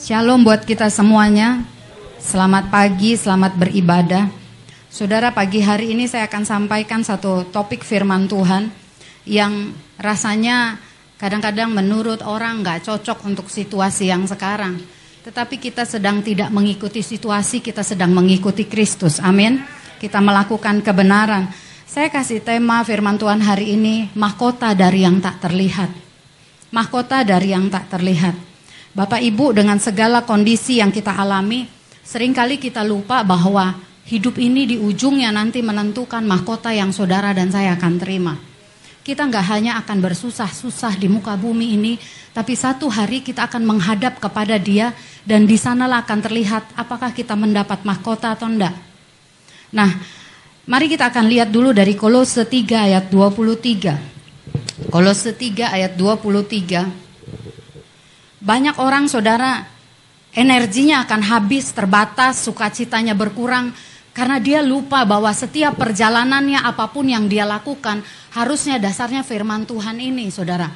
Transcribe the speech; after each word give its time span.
Shalom 0.00 0.48
buat 0.48 0.64
kita 0.64 0.88
semuanya. 0.88 1.60
Selamat 2.16 2.72
pagi, 2.72 3.20
selamat 3.20 3.52
beribadah. 3.60 4.32
Saudara, 4.88 5.28
pagi 5.28 5.60
hari 5.60 5.92
ini 5.92 6.08
saya 6.08 6.24
akan 6.24 6.40
sampaikan 6.48 7.04
satu 7.04 7.44
topik 7.52 7.84
firman 7.84 8.24
Tuhan 8.24 8.72
yang 9.28 9.76
rasanya 10.00 10.80
kadang-kadang 11.20 11.68
menurut 11.76 12.24
orang 12.24 12.64
nggak 12.64 12.88
cocok 12.88 13.28
untuk 13.28 13.52
situasi 13.52 14.08
yang 14.08 14.24
sekarang. 14.24 14.80
Tetapi 15.20 15.60
kita 15.60 15.84
sedang 15.84 16.24
tidak 16.24 16.48
mengikuti 16.48 17.04
situasi, 17.04 17.60
kita 17.60 17.84
sedang 17.84 18.16
mengikuti 18.16 18.64
Kristus. 18.64 19.20
Amin. 19.20 19.60
Kita 20.00 20.24
melakukan 20.24 20.80
kebenaran. 20.80 21.52
Saya 21.84 22.08
kasih 22.08 22.40
tema 22.40 22.80
firman 22.88 23.20
Tuhan 23.20 23.44
hari 23.44 23.76
ini, 23.76 24.08
mahkota 24.16 24.72
dari 24.72 25.04
yang 25.04 25.20
tak 25.20 25.44
terlihat. 25.44 25.92
Mahkota 26.72 27.20
dari 27.20 27.52
yang 27.52 27.68
tak 27.68 27.92
terlihat. 27.92 28.49
Bapak 28.90 29.22
Ibu 29.22 29.54
dengan 29.54 29.78
segala 29.78 30.26
kondisi 30.26 30.82
yang 30.82 30.90
kita 30.90 31.14
alami, 31.14 31.62
sering 32.02 32.34
kali 32.34 32.58
kita 32.58 32.82
lupa 32.82 33.22
bahwa 33.22 33.78
hidup 34.10 34.34
ini 34.34 34.66
di 34.66 34.76
ujungnya 34.82 35.30
nanti 35.30 35.62
menentukan 35.62 36.26
mahkota 36.26 36.74
yang 36.74 36.90
saudara 36.90 37.30
dan 37.30 37.54
saya 37.54 37.78
akan 37.78 37.94
terima. 38.02 38.34
Kita 39.06 39.30
nggak 39.30 39.46
hanya 39.46 39.78
akan 39.78 40.02
bersusah-susah 40.02 40.98
di 40.98 41.06
muka 41.06 41.38
bumi 41.38 41.78
ini, 41.78 42.02
tapi 42.34 42.58
satu 42.58 42.90
hari 42.90 43.22
kita 43.22 43.46
akan 43.46 43.62
menghadap 43.62 44.18
kepada 44.18 44.58
dia 44.58 44.90
dan 45.22 45.46
di 45.46 45.54
sanalah 45.54 46.02
akan 46.02 46.18
terlihat 46.26 46.74
apakah 46.74 47.14
kita 47.14 47.38
mendapat 47.38 47.86
mahkota 47.86 48.34
atau 48.34 48.50
enggak. 48.50 48.74
Nah, 49.70 50.02
mari 50.66 50.90
kita 50.90 51.14
akan 51.14 51.30
lihat 51.30 51.54
dulu 51.54 51.70
dari 51.70 51.94
Kolose 51.94 52.42
3 52.42 52.90
ayat 52.90 53.06
23. 53.06 54.90
Kolose 54.90 55.30
3 55.30 55.78
ayat 55.78 55.94
23. 55.94 57.09
Banyak 58.40 58.80
orang 58.80 59.04
saudara 59.06 59.62
energinya 60.32 61.04
akan 61.04 61.20
habis, 61.28 61.76
terbatas, 61.76 62.40
sukacitanya 62.40 63.12
berkurang 63.12 63.72
karena 64.10 64.42
dia 64.42 64.60
lupa 64.64 65.04
bahwa 65.04 65.30
setiap 65.30 65.76
perjalanannya 65.78 66.60
apa 66.64 66.90
pun 66.90 67.06
yang 67.06 67.30
dia 67.30 67.46
lakukan 67.46 68.02
harusnya 68.34 68.80
dasarnya 68.80 69.22
firman 69.22 69.68
Tuhan 69.68 70.00
ini, 70.00 70.32
saudara. 70.32 70.66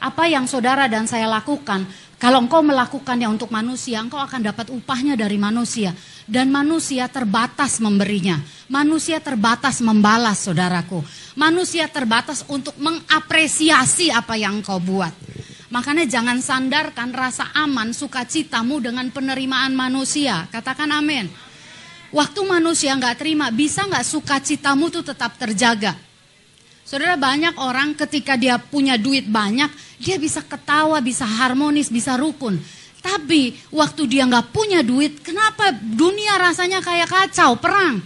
Apa 0.00 0.32
yang 0.32 0.48
saudara 0.48 0.88
dan 0.88 1.04
saya 1.04 1.28
lakukan 1.28 1.84
kalau 2.20 2.44
engkau 2.44 2.60
melakukannya 2.60 3.32
untuk 3.32 3.48
manusia, 3.48 3.96
engkau 3.96 4.20
akan 4.20 4.44
dapat 4.44 4.68
upahnya 4.68 5.16
dari 5.16 5.40
manusia. 5.40 5.96
Dan 6.28 6.52
manusia 6.52 7.08
terbatas 7.08 7.80
memberinya. 7.80 8.36
Manusia 8.68 9.24
terbatas 9.24 9.80
membalas, 9.80 10.44
saudaraku. 10.44 11.00
Manusia 11.32 11.88
terbatas 11.88 12.44
untuk 12.44 12.76
mengapresiasi 12.76 14.12
apa 14.12 14.36
yang 14.36 14.60
engkau 14.60 14.76
buat. 14.76 15.29
Makanya 15.70 16.02
jangan 16.02 16.42
sandarkan 16.42 17.14
rasa 17.14 17.46
aman, 17.54 17.94
sukacitamu 17.94 18.82
dengan 18.82 19.06
penerimaan 19.14 19.70
manusia. 19.70 20.50
Katakan 20.50 20.90
amin. 20.90 21.30
Waktu 22.10 22.42
manusia 22.42 22.90
nggak 22.98 23.22
terima, 23.22 23.54
bisa 23.54 23.86
nggak 23.86 24.02
sukacitamu 24.02 24.90
tuh 24.90 25.06
tetap 25.06 25.38
terjaga? 25.38 25.94
Saudara 26.82 27.14
banyak 27.14 27.54
orang 27.54 27.94
ketika 27.94 28.34
dia 28.34 28.58
punya 28.58 28.98
duit 28.98 29.30
banyak, 29.30 29.70
dia 30.02 30.18
bisa 30.18 30.42
ketawa, 30.42 30.98
bisa 30.98 31.22
harmonis, 31.22 31.86
bisa 31.86 32.18
rukun. 32.18 32.58
Tapi 32.98 33.54
waktu 33.70 34.10
dia 34.10 34.26
nggak 34.26 34.50
punya 34.50 34.82
duit, 34.82 35.22
kenapa 35.22 35.70
dunia 35.70 36.34
rasanya 36.34 36.82
kayak 36.82 37.06
kacau, 37.06 37.54
perang? 37.62 38.02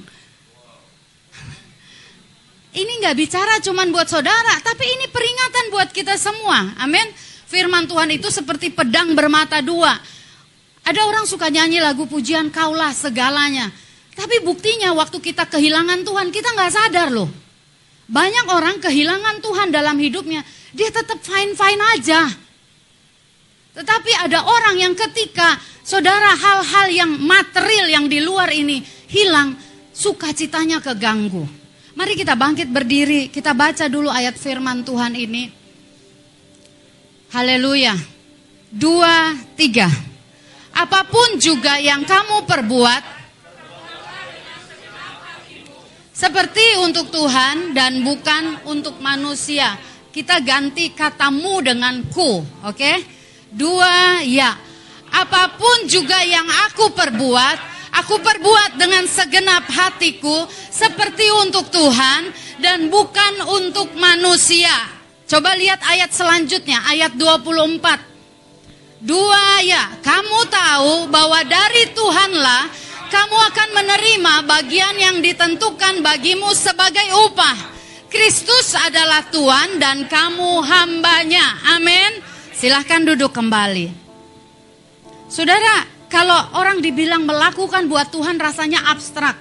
Ini 2.77 2.93
nggak 3.01 3.17
bicara 3.17 3.57
cuman 3.65 3.89
buat 3.89 4.05
saudara, 4.05 4.61
tapi 4.61 4.85
ini 4.85 5.09
peringatan 5.09 5.65
buat 5.73 5.89
kita 5.89 6.21
semua. 6.21 6.77
Amin. 6.77 7.09
Firman 7.45 7.85
Tuhan 7.85 8.09
itu 8.13 8.29
seperti 8.33 8.73
pedang 8.73 9.13
bermata 9.13 9.61
dua. 9.61 9.97
Ada 10.85 11.01
orang 11.09 11.25
suka 11.25 11.49
nyanyi 11.49 11.81
lagu 11.81 12.05
pujian 12.05 12.53
kaulah 12.53 12.93
segalanya. 12.93 13.73
Tapi 14.15 14.45
buktinya 14.45 14.95
waktu 14.95 15.19
kita 15.19 15.49
kehilangan 15.49 16.05
Tuhan, 16.07 16.29
kita 16.31 16.55
nggak 16.55 16.73
sadar 16.73 17.09
loh. 17.11 17.27
Banyak 18.05 18.47
orang 18.53 18.77
kehilangan 18.79 19.41
Tuhan 19.41 19.73
dalam 19.73 19.97
hidupnya, 19.97 20.45
dia 20.77 20.93
tetap 20.93 21.19
fine-fine 21.25 21.83
aja. 21.97 22.29
Tetapi 23.75 24.13
ada 24.23 24.45
orang 24.47 24.77
yang 24.79 24.95
ketika 24.95 25.59
saudara 25.83 26.37
hal-hal 26.37 26.87
yang 26.95 27.11
material 27.19 27.91
yang 27.91 28.07
di 28.07 28.23
luar 28.23 28.53
ini 28.55 28.85
hilang, 29.11 29.57
sukacitanya 29.91 30.79
keganggu. 30.79 31.43
Mari 31.95 32.15
kita 32.15 32.39
bangkit 32.39 32.71
berdiri, 32.71 33.33
kita 33.33 33.51
baca 33.51 33.89
dulu 33.91 34.13
ayat 34.13 34.39
firman 34.39 34.87
Tuhan 34.87 35.17
ini. 35.17 35.64
Haleluya. 37.35 37.99
Dua, 38.71 39.35
tiga. 39.59 39.91
Apa 40.71 41.03
pun 41.03 41.35
juga 41.43 41.83
yang 41.83 42.07
kamu 42.07 42.47
perbuat, 42.47 43.03
seperti 46.15 46.79
untuk 46.79 47.11
Tuhan 47.11 47.75
dan 47.75 48.07
bukan 48.07 48.63
untuk 48.71 49.03
manusia. 49.03 49.75
Kita 50.15 50.39
ganti 50.47 50.95
katamu 50.95 51.59
dengan 51.59 52.07
ku, 52.07 52.39
oke? 52.39 52.71
Okay? 52.71 53.03
Dua, 53.51 54.23
ya. 54.23 54.55
Apa 55.11 55.59
pun 55.59 55.91
juga 55.91 56.23
yang 56.23 56.47
aku 56.71 56.95
perbuat, 56.95 57.59
aku 57.99 58.23
perbuat 58.23 58.79
dengan 58.79 59.11
segenap 59.11 59.67
hatiku 59.75 60.47
seperti 60.71 61.27
untuk 61.43 61.67
Tuhan 61.67 62.31
dan 62.63 62.87
bukan 62.87 63.43
untuk 63.59 63.91
manusia. 63.99 65.03
Coba 65.25 65.57
lihat 65.57 65.81
ayat 65.81 66.13
selanjutnya, 66.13 66.85
ayat 66.85 67.17
24. 67.17 69.01
Dua, 69.05 69.65
ya. 69.65 69.97
Kamu 70.05 70.39
tahu 70.49 70.95
bahwa 71.09 71.41
dari 71.45 71.93
Tuhanlah 71.97 72.69
kamu 73.09 73.37
akan 73.53 73.69
menerima 73.73 74.35
bagian 74.45 74.95
yang 74.97 75.17
ditentukan 75.25 76.05
bagimu 76.05 76.53
sebagai 76.53 77.05
upah. 77.29 77.57
Kristus 78.11 78.79
adalah 78.79 79.27
Tuhan 79.29 79.81
dan 79.83 80.07
kamu 80.07 80.63
hambanya. 80.63 81.63
Amin. 81.75 82.23
Silahkan 82.55 83.03
duduk 83.03 83.35
kembali. 83.35 83.91
Saudara, 85.27 85.83
kalau 86.07 86.37
orang 86.55 86.79
dibilang 86.79 87.27
melakukan 87.27 87.91
buat 87.91 88.13
Tuhan 88.15 88.39
rasanya 88.39 88.87
abstrak. 88.95 89.35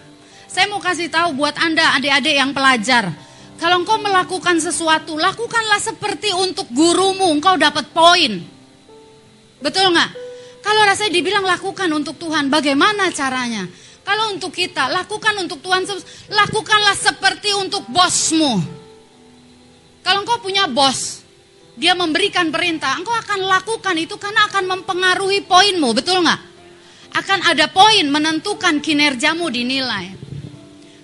Saya 0.50 0.66
mau 0.70 0.82
kasih 0.82 1.10
tahu 1.10 1.38
buat 1.38 1.54
Anda 1.58 1.98
adik-adik 1.98 2.34
yang 2.34 2.50
pelajar. 2.54 3.14
Kalau 3.64 3.80
engkau 3.80 3.96
melakukan 3.96 4.60
sesuatu, 4.60 5.16
lakukanlah 5.16 5.80
seperti 5.80 6.36
untuk 6.36 6.68
gurumu, 6.76 7.32
engkau 7.32 7.56
dapat 7.56 7.96
poin. 7.96 8.44
Betul 9.64 9.96
nggak? 9.96 10.12
Kalau 10.60 10.84
rasanya 10.84 11.16
dibilang 11.16 11.48
lakukan 11.48 11.88
untuk 11.96 12.20
Tuhan, 12.20 12.52
bagaimana 12.52 13.08
caranya? 13.16 13.64
Kalau 14.04 14.36
untuk 14.36 14.52
kita, 14.52 14.92
lakukan 14.92 15.48
untuk 15.48 15.64
Tuhan, 15.64 15.88
lakukanlah 16.28 16.92
seperti 16.92 17.56
untuk 17.56 17.88
bosmu. 17.88 18.60
Kalau 20.04 20.28
engkau 20.28 20.44
punya 20.44 20.68
bos, 20.68 21.24
dia 21.80 21.96
memberikan 21.96 22.52
perintah, 22.52 23.00
engkau 23.00 23.16
akan 23.16 23.48
lakukan 23.48 23.96
itu 23.96 24.20
karena 24.20 24.44
akan 24.52 24.76
mempengaruhi 24.76 25.40
poinmu, 25.48 25.96
betul 25.96 26.20
nggak? 26.20 26.42
Akan 27.16 27.40
ada 27.48 27.72
poin 27.72 28.04
menentukan 28.12 28.84
kinerjamu 28.84 29.48
dinilai. 29.48 30.23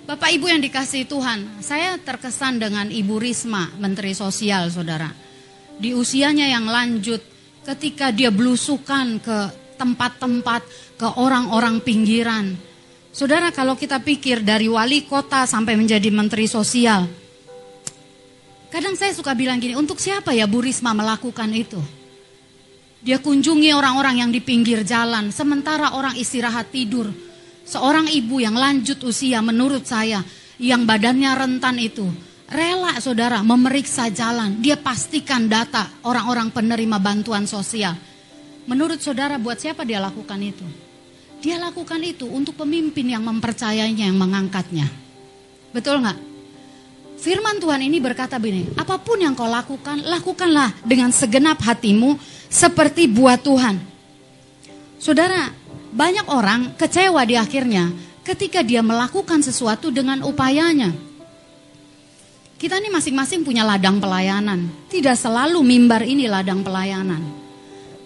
Bapak 0.10 0.34
Ibu 0.34 0.50
yang 0.50 0.58
dikasih 0.58 1.06
Tuhan, 1.06 1.62
saya 1.62 1.94
terkesan 2.02 2.58
dengan 2.58 2.90
Ibu 2.90 3.22
Risma, 3.22 3.70
Menteri 3.78 4.18
Sosial, 4.18 4.66
saudara. 4.74 5.14
Di 5.78 5.94
usianya 5.94 6.50
yang 6.50 6.66
lanjut, 6.66 7.22
ketika 7.62 8.10
dia 8.10 8.34
belusukan 8.34 9.22
ke 9.22 9.38
tempat-tempat, 9.78 10.66
ke 10.98 11.06
orang-orang 11.14 11.78
pinggiran. 11.86 12.58
Saudara, 13.14 13.54
kalau 13.54 13.78
kita 13.78 14.02
pikir 14.02 14.42
dari 14.42 14.66
wali 14.66 15.06
kota 15.06 15.46
sampai 15.46 15.78
menjadi 15.78 16.10
menteri 16.10 16.50
sosial, 16.50 17.06
kadang 18.74 18.98
saya 18.98 19.14
suka 19.14 19.38
bilang 19.38 19.62
gini, 19.62 19.78
untuk 19.78 20.02
siapa 20.02 20.34
ya 20.34 20.50
Bu 20.50 20.66
Risma 20.66 20.90
melakukan 20.98 21.54
itu? 21.54 21.78
Dia 23.06 23.22
kunjungi 23.22 23.78
orang-orang 23.78 24.26
yang 24.26 24.34
di 24.34 24.42
pinggir 24.42 24.82
jalan, 24.82 25.30
sementara 25.30 25.94
orang 25.94 26.18
istirahat 26.18 26.74
tidur. 26.74 27.29
Seorang 27.70 28.10
ibu 28.10 28.42
yang 28.42 28.58
lanjut 28.58 28.98
usia 29.06 29.46
menurut 29.46 29.86
saya, 29.86 30.26
yang 30.58 30.90
badannya 30.90 31.30
rentan 31.38 31.78
itu, 31.78 32.10
Rela 32.50 32.98
saudara 32.98 33.46
memeriksa 33.46 34.10
jalan, 34.10 34.58
dia 34.58 34.74
pastikan 34.74 35.46
data 35.46 35.86
orang-orang 36.02 36.50
penerima 36.50 36.98
bantuan 36.98 37.46
sosial. 37.46 37.94
Menurut 38.66 38.98
saudara 38.98 39.38
buat 39.38 39.62
siapa 39.62 39.86
dia 39.86 40.02
lakukan 40.02 40.42
itu? 40.42 40.66
Dia 41.46 41.62
lakukan 41.62 42.02
itu 42.02 42.26
untuk 42.26 42.58
pemimpin 42.58 43.06
yang 43.06 43.22
mempercayainya, 43.22 44.10
yang 44.10 44.18
mengangkatnya. 44.18 44.90
Betul 45.70 46.02
nggak? 46.02 46.18
Firman 47.22 47.62
Tuhan 47.62 47.86
ini 47.86 48.02
berkata 48.02 48.42
begini, 48.42 48.66
apa 48.82 48.98
pun 48.98 49.22
yang 49.22 49.38
kau 49.38 49.46
lakukan, 49.46 50.02
lakukanlah 50.10 50.74
dengan 50.82 51.14
segenap 51.14 51.62
hatimu 51.62 52.18
seperti 52.50 53.06
buat 53.06 53.46
Tuhan. 53.46 53.78
Saudara, 54.98 55.54
banyak 55.90 56.26
orang 56.30 56.78
kecewa 56.78 57.26
di 57.26 57.34
akhirnya 57.34 57.90
ketika 58.22 58.62
dia 58.62 58.86
melakukan 58.86 59.42
sesuatu 59.42 59.90
dengan 59.90 60.22
upayanya. 60.22 60.94
Kita 62.60 62.76
ini 62.76 62.92
masing-masing 62.92 63.48
punya 63.48 63.64
ladang 63.64 64.04
pelayanan. 64.04 64.68
Tidak 64.92 65.16
selalu 65.16 65.64
mimbar 65.64 66.04
ini 66.04 66.28
ladang 66.28 66.60
pelayanan. 66.60 67.24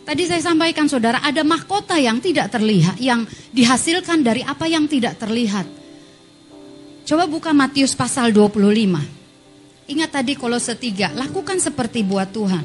Tadi 0.03 0.23
saya 0.29 0.43
sampaikan 0.43 0.85
saudara, 0.85 1.23
ada 1.23 1.41
mahkota 1.41 1.95
yang 1.97 2.21
tidak 2.21 2.53
terlihat, 2.53 2.99
yang 3.01 3.25
dihasilkan 3.49 4.21
dari 4.21 4.45
apa 4.45 4.69
yang 4.69 4.85
tidak 4.85 5.17
terlihat. 5.17 5.65
Coba 7.03 7.25
buka 7.25 7.49
Matius 7.55 7.97
pasal 7.97 8.29
25. 8.29 9.89
Ingat 9.89 10.09
tadi 10.11 10.37
kalau 10.37 10.59
setiga, 10.61 11.11
lakukan 11.17 11.57
seperti 11.59 12.05
buat 12.05 12.29
Tuhan. 12.31 12.63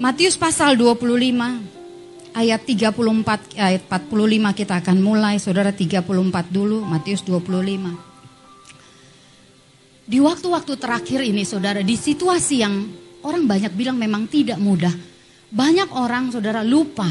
Matius 0.00 0.40
pasal 0.40 0.80
25 0.80 1.79
ayat 2.36 2.66
34 2.66 3.58
ayat 3.58 3.82
45 3.88 4.58
kita 4.58 4.74
akan 4.80 4.96
mulai 5.02 5.38
Saudara 5.42 5.72
34 5.74 6.06
dulu 6.50 6.84
Matius 6.86 7.22
25. 7.26 8.10
Di 10.10 10.18
waktu-waktu 10.18 10.74
terakhir 10.74 11.22
ini 11.22 11.46
Saudara 11.46 11.82
di 11.82 11.94
situasi 11.94 12.56
yang 12.58 12.74
Orang 13.20 13.44
banyak 13.44 13.76
bilang 13.76 14.00
memang 14.00 14.24
tidak 14.32 14.56
mudah. 14.56 14.92
Banyak 15.52 15.92
orang 15.92 16.32
saudara 16.32 16.64
lupa. 16.64 17.08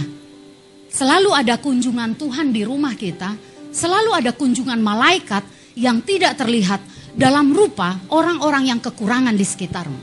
Selalu 0.90 1.30
ada 1.38 1.62
kunjungan 1.62 2.18
Tuhan 2.18 2.50
di 2.50 2.66
rumah 2.66 2.98
kita. 2.98 3.38
Selalu 3.70 4.18
ada 4.18 4.34
kunjungan 4.34 4.82
malaikat 4.82 5.46
yang 5.78 6.02
tidak 6.02 6.34
terlihat 6.34 6.82
dalam 7.14 7.54
rupa 7.54 8.02
orang-orang 8.10 8.74
yang 8.74 8.82
kekurangan 8.82 9.38
di 9.38 9.46
sekitarmu. 9.46 10.02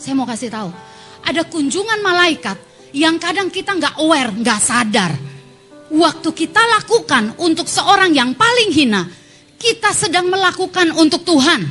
Saya 0.00 0.16
mau 0.16 0.24
kasih 0.24 0.48
tahu. 0.48 0.72
Ada 1.28 1.44
kunjungan 1.44 2.00
malaikat 2.00 2.56
yang 2.94 3.18
kadang 3.18 3.50
kita 3.50 3.74
nggak 3.74 3.98
aware, 3.98 4.30
nggak 4.30 4.60
sadar. 4.62 5.12
Waktu 5.90 6.28
kita 6.30 6.62
lakukan 6.78 7.34
untuk 7.42 7.66
seorang 7.66 8.14
yang 8.14 8.38
paling 8.38 8.70
hina, 8.70 9.02
kita 9.58 9.90
sedang 9.90 10.30
melakukan 10.30 10.94
untuk 10.94 11.26
Tuhan. 11.26 11.66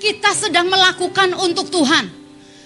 Kita 0.00 0.34
sedang 0.34 0.66
melakukan 0.72 1.36
untuk 1.36 1.68
Tuhan. 1.70 2.10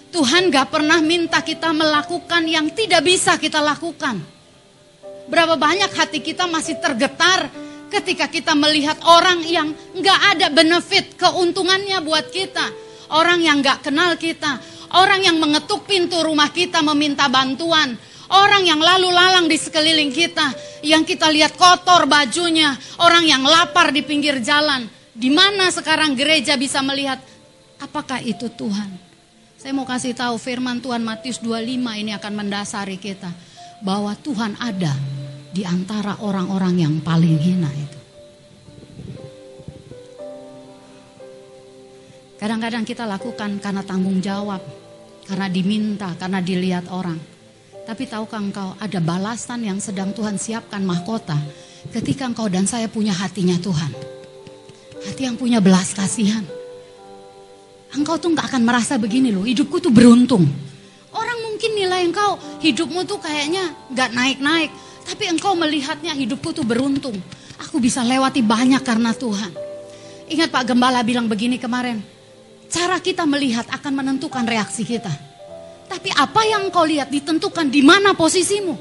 Tuhan 0.09 0.49
gak 0.49 0.73
pernah 0.73 0.97
minta 1.05 1.45
kita 1.45 1.77
melakukan 1.77 2.49
yang 2.49 2.73
tidak 2.73 3.05
bisa 3.05 3.37
kita 3.37 3.61
lakukan. 3.61 4.17
Berapa 5.29 5.61
banyak 5.61 5.93
hati 5.93 6.25
kita 6.25 6.49
masih 6.49 6.81
tergetar 6.81 7.53
ketika 7.93 8.25
kita 8.25 8.57
melihat 8.57 8.97
orang 9.05 9.45
yang 9.45 9.77
gak 10.01 10.21
ada 10.33 10.49
benefit 10.49 11.21
keuntungannya 11.21 12.01
buat 12.01 12.33
kita. 12.33 12.65
Orang 13.13 13.45
yang 13.45 13.61
gak 13.61 13.85
kenal 13.85 14.17
kita. 14.17 14.57
Orang 14.97 15.21
yang 15.21 15.37
mengetuk 15.37 15.85
pintu 15.85 16.25
rumah 16.25 16.49
kita 16.49 16.81
meminta 16.81 17.29
bantuan. 17.29 17.93
Orang 18.33 18.65
yang 18.65 18.81
lalu 18.81 19.13
lalang 19.13 19.45
di 19.45 19.61
sekeliling 19.61 20.09
kita. 20.09 20.57
Yang 20.81 21.15
kita 21.15 21.29
lihat 21.29 21.53
kotor 21.61 22.09
bajunya. 22.09 22.73
Orang 23.05 23.29
yang 23.29 23.45
lapar 23.45 23.93
di 23.93 24.01
pinggir 24.01 24.41
jalan. 24.41 24.89
Di 25.13 25.29
mana 25.29 25.69
sekarang 25.69 26.17
gereja 26.17 26.57
bisa 26.57 26.81
melihat 26.81 27.21
apakah 27.77 28.25
itu 28.25 28.49
Tuhan? 28.49 28.89
Saya 29.57 29.73
mau 29.73 29.89
kasih 29.89 30.13
tahu 30.13 30.37
firman 30.37 30.81
Tuhan 30.81 31.01
Matius 31.05 31.41
25 31.41 32.01
ini 32.01 32.13
akan 32.13 32.33
mendasari 32.33 33.01
kita 33.01 33.33
bahwa 33.81 34.13
Tuhan 34.17 34.57
ada 34.61 34.93
di 35.53 35.65
antara 35.65 36.21
orang-orang 36.21 36.85
yang 36.85 36.95
paling 37.01 37.37
hina 37.41 37.73
itu. 37.73 37.97
Kadang-kadang 42.37 42.85
kita 42.85 43.09
lakukan 43.09 43.57
karena 43.65 43.81
tanggung 43.81 44.21
jawab, 44.21 44.61
karena 45.27 45.47
diminta, 45.51 46.15
karena 46.17 46.39
dilihat 46.41 46.89
orang. 46.89 47.19
Tapi 47.87 48.03
tahukah 48.07 48.43
engkau 48.43 48.75
ada 48.79 48.99
balasan 48.99 49.63
yang 49.63 49.79
sedang 49.79 50.11
Tuhan 50.11 50.39
siapkan 50.39 50.83
mahkota 50.83 51.39
ketika 51.95 52.27
engkau 52.27 52.51
dan 52.51 52.67
saya 52.67 52.91
punya 52.91 53.15
hatinya 53.15 53.55
Tuhan. 53.59 53.93
Hati 55.07 55.23
yang 55.23 55.39
punya 55.39 55.63
belas 55.63 55.95
kasihan 55.95 56.43
engkau 57.97 58.21
tuh 58.21 58.37
nggak 58.37 58.47
akan 58.53 58.63
merasa 58.63 59.01
begini 59.01 59.33
loh, 59.33 59.49
hidupku 59.49 59.81
tuh 59.81 59.91
beruntung. 59.91 60.45
Orang 61.17 61.39
mungkin 61.49 61.73
nilai 61.73 62.05
engkau 62.05 62.37
hidupmu 62.61 63.09
tuh 63.09 63.17
kayaknya 63.23 63.73
nggak 63.91 64.11
naik-naik, 64.13 64.71
tapi 65.09 65.25
engkau 65.33 65.57
melihatnya 65.57 66.13
hidupku 66.13 66.53
tuh 66.53 66.63
beruntung. 66.63 67.17
Aku 67.57 67.81
bisa 67.81 68.05
lewati 68.05 68.45
banyak 68.45 68.85
karena 68.85 69.17
Tuhan. 69.17 69.53
Ingat 70.29 70.53
Pak 70.53 70.65
Gembala 70.69 71.01
bilang 71.07 71.31
begini 71.31 71.57
kemarin, 71.57 72.05
cara 72.67 72.99
kita 72.99 73.25
melihat 73.25 73.67
akan 73.71 73.93
menentukan 74.03 74.45
reaksi 74.47 74.83
kita. 74.83 75.11
Tapi 75.87 76.11
apa 76.11 76.43
yang 76.43 76.67
engkau 76.67 76.83
lihat 76.83 77.09
ditentukan 77.11 77.71
di 77.71 77.81
mana 77.83 78.13
posisimu. 78.13 78.75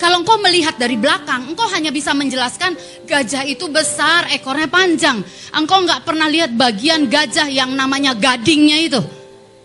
Kalau 0.00 0.24
engkau 0.24 0.40
melihat 0.40 0.80
dari 0.80 0.96
belakang, 0.96 1.52
engkau 1.52 1.68
hanya 1.76 1.92
bisa 1.92 2.16
menjelaskan 2.16 2.72
gajah 3.04 3.44
itu 3.44 3.68
besar, 3.68 4.32
ekornya 4.32 4.64
panjang. 4.64 5.20
Engkau 5.52 5.84
nggak 5.84 6.08
pernah 6.08 6.24
lihat 6.24 6.56
bagian 6.56 7.04
gajah 7.04 7.52
yang 7.52 7.76
namanya 7.76 8.16
gadingnya 8.16 8.80
itu. 8.80 9.00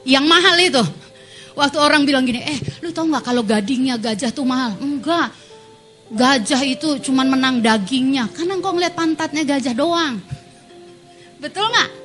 Yang 0.04 0.26
mahal 0.28 0.56
itu. 0.60 0.84
Waktu 1.56 1.78
orang 1.80 2.04
bilang 2.04 2.28
gini, 2.28 2.44
eh 2.44 2.60
lu 2.84 2.92
tau 2.92 3.08
nggak 3.08 3.24
kalau 3.24 3.48
gadingnya 3.48 3.96
gajah 3.96 4.30
tuh 4.36 4.44
mahal? 4.44 4.76
Enggak. 4.84 5.32
Gajah 6.12 6.62
itu 6.68 7.00
cuma 7.00 7.24
menang 7.24 7.64
dagingnya. 7.64 8.28
Karena 8.36 8.60
engkau 8.60 8.76
ngeliat 8.76 8.94
pantatnya 8.94 9.42
gajah 9.48 9.72
doang. 9.72 10.20
Betul 11.40 11.64
nggak? 11.72 12.05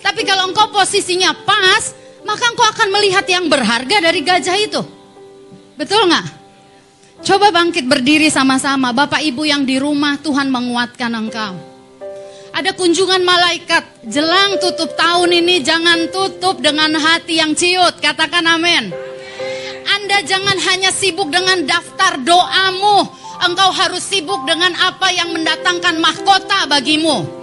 Tapi 0.00 0.24
kalau 0.24 0.48
engkau 0.48 0.72
posisinya 0.72 1.32
pas, 1.44 1.92
maka 2.24 2.44
engkau 2.48 2.66
akan 2.66 2.88
melihat 2.92 3.24
yang 3.28 3.48
berharga 3.48 3.96
dari 4.00 4.20
gajah 4.24 4.56
itu. 4.56 4.82
Betul 5.76 6.08
nggak? 6.08 6.26
Coba 7.20 7.52
bangkit 7.52 7.84
berdiri 7.84 8.32
sama-sama. 8.32 8.96
Bapak 8.96 9.20
Ibu 9.20 9.44
yang 9.44 9.68
di 9.68 9.76
rumah, 9.76 10.16
Tuhan 10.20 10.48
menguatkan 10.48 11.12
engkau. 11.12 11.52
Ada 12.50 12.74
kunjungan 12.74 13.22
malaikat. 13.22 14.08
Jelang 14.08 14.58
tutup 14.58 14.96
tahun 14.96 15.30
ini 15.44 15.62
jangan 15.62 16.10
tutup 16.10 16.58
dengan 16.64 16.96
hati 16.96 17.38
yang 17.38 17.52
ciut. 17.54 18.00
Katakan 18.00 18.42
amin. 18.44 18.90
Anda 19.86 20.18
jangan 20.24 20.58
hanya 20.58 20.90
sibuk 20.90 21.28
dengan 21.28 21.64
daftar 21.64 22.18
doamu. 22.20 23.06
Engkau 23.40 23.70
harus 23.72 24.04
sibuk 24.04 24.44
dengan 24.44 24.76
apa 24.76 25.08
yang 25.12 25.32
mendatangkan 25.32 25.96
mahkota 25.96 26.68
bagimu. 26.68 27.39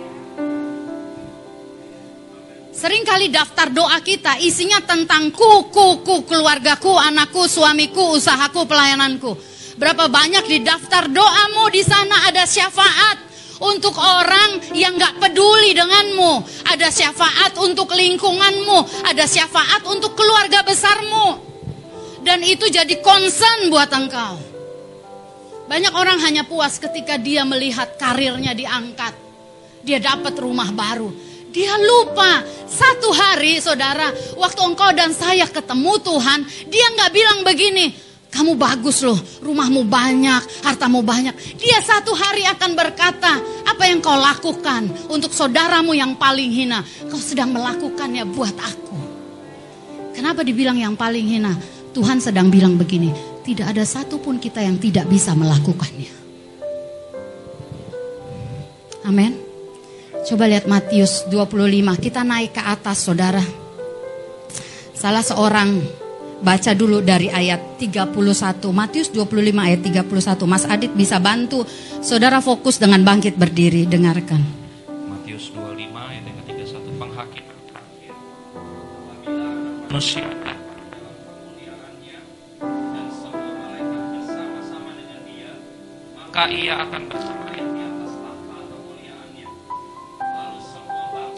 Seringkali 2.77 3.33
daftar 3.33 3.74
doa 3.74 3.97
kita 4.06 4.38
isinya 4.38 4.77
tentang 4.85 5.33
ku, 5.33 5.65
ku, 5.74 6.06
ku, 6.06 6.21
keluargaku, 6.29 6.94
anakku, 6.94 7.50
suamiku, 7.50 8.13
usahaku, 8.13 8.69
pelayananku. 8.69 9.33
Berapa 9.81 10.06
banyak 10.06 10.45
di 10.45 10.62
daftar 10.62 11.09
doamu 11.09 11.74
di 11.74 11.81
sana 11.81 12.29
ada 12.29 12.45
syafaat 12.45 13.18
untuk 13.65 13.97
orang 13.97 14.77
yang 14.77 14.94
gak 14.94 15.18
peduli 15.18 15.74
denganmu. 15.74 16.45
Ada 16.69 16.94
syafaat 16.94 17.57
untuk 17.57 17.97
lingkunganmu. 17.97 19.09
Ada 19.09 19.25
syafaat 19.25 19.81
untuk 19.89 20.13
keluarga 20.13 20.62
besarmu. 20.62 21.41
Dan 22.21 22.45
itu 22.45 22.69
jadi 22.69 23.01
concern 23.01 23.73
buat 23.73 23.89
engkau. 23.89 24.38
Banyak 25.65 25.97
orang 25.97 26.21
hanya 26.21 26.45
puas 26.45 26.78
ketika 26.78 27.18
dia 27.18 27.42
melihat 27.42 27.97
karirnya 27.97 28.54
diangkat. 28.54 29.18
Dia 29.81 29.97
dapat 29.97 30.37
rumah 30.37 30.69
baru. 30.69 31.26
Dia 31.51 31.73
lupa 31.80 32.44
satu 32.68 33.09
hari 33.16 33.57
saudara 33.63 34.11
waktu 34.35 34.61
engkau 34.61 34.92
dan 34.92 35.16
saya 35.16 35.47
ketemu 35.47 35.94
Tuhan. 36.04 36.39
Dia 36.68 36.85
nggak 36.94 37.11
bilang 37.16 37.39
begini, 37.47 37.95
kamu 38.27 38.59
bagus 38.59 39.01
loh, 39.01 39.18
rumahmu 39.42 39.87
banyak, 39.87 40.44
hartamu 40.61 41.01
banyak. 41.01 41.33
Dia 41.57 41.80
satu 41.80 42.11
hari 42.11 42.44
akan 42.45 42.71
berkata, 42.75 43.39
apa 43.66 43.83
yang 43.87 44.04
kau 44.04 44.13
lakukan 44.13 44.92
untuk 45.07 45.31
saudaramu 45.31 45.95
yang 45.95 46.13
paling 46.19 46.51
hina, 46.51 46.83
kau 47.07 47.18
sedang 47.18 47.56
melakukannya 47.56 48.27
buat 48.27 48.54
aku. 48.54 48.97
Kenapa 50.11 50.44
dibilang 50.44 50.77
yang 50.77 50.94
paling 50.97 51.25
hina? 51.25 51.54
Tuhan 51.95 52.21
sedang 52.21 52.54
bilang 52.54 52.77
begini, 52.77 53.09
tidak 53.42 53.73
ada 53.73 53.81
satupun 53.87 54.37
kita 54.37 54.61
yang 54.61 54.77
tidak 54.77 55.07
bisa 55.09 55.33
melakukannya. 55.33 56.13
Amin. 59.07 59.46
Coba 60.26 60.50
lihat 60.50 60.66
Matius 60.66 61.28
25, 61.30 61.94
kita 62.02 62.26
naik 62.26 62.57
ke 62.57 62.62
atas 62.64 63.06
saudara. 63.06 63.44
Salah 64.97 65.21
seorang 65.21 65.78
Baca 66.38 66.69
dulu 66.78 67.02
dari 67.02 67.33
ayat 67.33 67.81
31 67.81 68.14
Matius 68.69 69.09
25 69.09 69.57
ayat 69.57 69.81
31 69.81 70.06
Mas 70.45 70.69
Adit 70.69 70.94
bisa 70.94 71.18
bantu 71.18 71.66
Saudara 72.06 72.45
fokus 72.45 72.78
dengan 72.78 73.02
bangkit 73.02 73.42
berdiri. 73.42 73.90
Dengarkan. 73.90 74.38
Matius 75.09 75.50
25 75.50 75.97
ayat 75.97 76.24
31 76.45 77.02
Penghakim. 77.02 77.45
Manusia. 79.90 80.30
Maka 86.14 86.54
ia 86.54 86.86
akan 86.86 87.02
bersama 87.09 87.46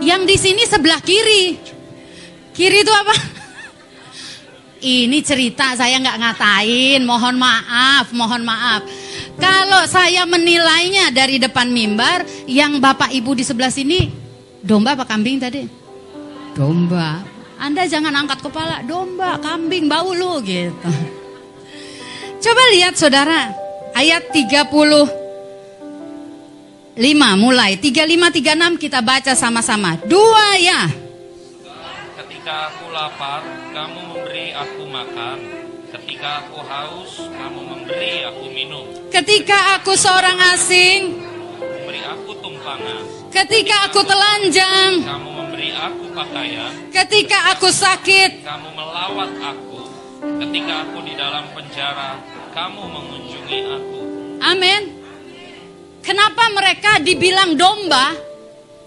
yang 0.00 0.26
di 0.26 0.36
sini 0.38 0.64
sebelah 0.66 0.98
kiri. 0.98 1.58
Kiri 2.54 2.82
itu 2.82 2.92
apa? 2.94 3.14
Ini 4.84 5.18
cerita 5.24 5.72
saya 5.74 5.96
nggak 5.96 6.18
ngatain, 6.20 7.00
mohon 7.08 7.40
maaf, 7.40 8.12
mohon 8.12 8.44
maaf. 8.44 8.84
Kalau 9.40 9.82
saya 9.88 10.28
menilainya 10.28 11.08
dari 11.08 11.40
depan 11.40 11.72
mimbar, 11.72 12.22
yang 12.44 12.78
bapak 12.78 13.10
ibu 13.10 13.32
di 13.32 13.42
sebelah 13.42 13.72
sini, 13.72 14.12
domba 14.60 14.92
apa 14.92 15.08
kambing 15.08 15.40
tadi? 15.40 15.64
Domba. 16.52 17.24
Anda 17.56 17.88
jangan 17.88 18.12
angkat 18.12 18.44
kepala, 18.44 18.84
domba, 18.84 19.40
kambing, 19.40 19.88
bau 19.88 20.12
lu 20.12 20.44
gitu. 20.44 20.90
Coba 22.44 22.62
lihat 22.76 22.94
saudara, 23.00 23.56
ayat 23.96 24.28
30 24.36 25.23
5 26.94 27.02
mulai 27.34 27.74
3536 27.74 28.78
kita 28.78 29.02
baca 29.02 29.34
sama-sama. 29.34 29.98
Dua 30.06 30.54
ya. 30.62 30.86
Ketika 32.14 32.70
aku 32.70 32.86
lapar, 32.94 33.42
kamu 33.74 34.00
memberi 34.14 34.54
aku 34.54 34.82
makan. 34.86 35.38
Ketika 35.90 36.46
aku 36.46 36.58
haus, 36.62 37.18
kamu 37.18 37.60
memberi 37.66 38.22
aku 38.22 38.46
minum. 38.46 38.86
Ketika 39.10 39.78
aku 39.78 39.98
seorang 39.98 40.38
asing, 40.54 41.18
Memberi 41.58 42.02
aku 42.06 42.30
tumpangan. 42.38 43.02
ketika 43.30 43.76
aku 43.90 44.00
telanjang, 44.06 45.02
Kamu 45.02 45.30
memberi 45.34 45.70
aku 45.74 46.04
pakaian. 46.14 46.70
ketika 46.94 47.38
aku 47.54 47.68
sakit, 47.70 48.42
Kamu 48.46 48.68
melawat 48.70 49.30
aku. 49.42 49.82
Ketika 50.46 50.74
aku 50.86 50.98
di 51.02 51.14
dalam 51.14 51.46
penjara, 51.50 52.22
kamu 52.54 52.82
mengunjungi 52.86 53.58
aku. 53.66 53.98
amin. 54.42 55.03
Kenapa 56.04 56.52
mereka 56.52 57.00
dibilang 57.00 57.56
domba 57.56 58.12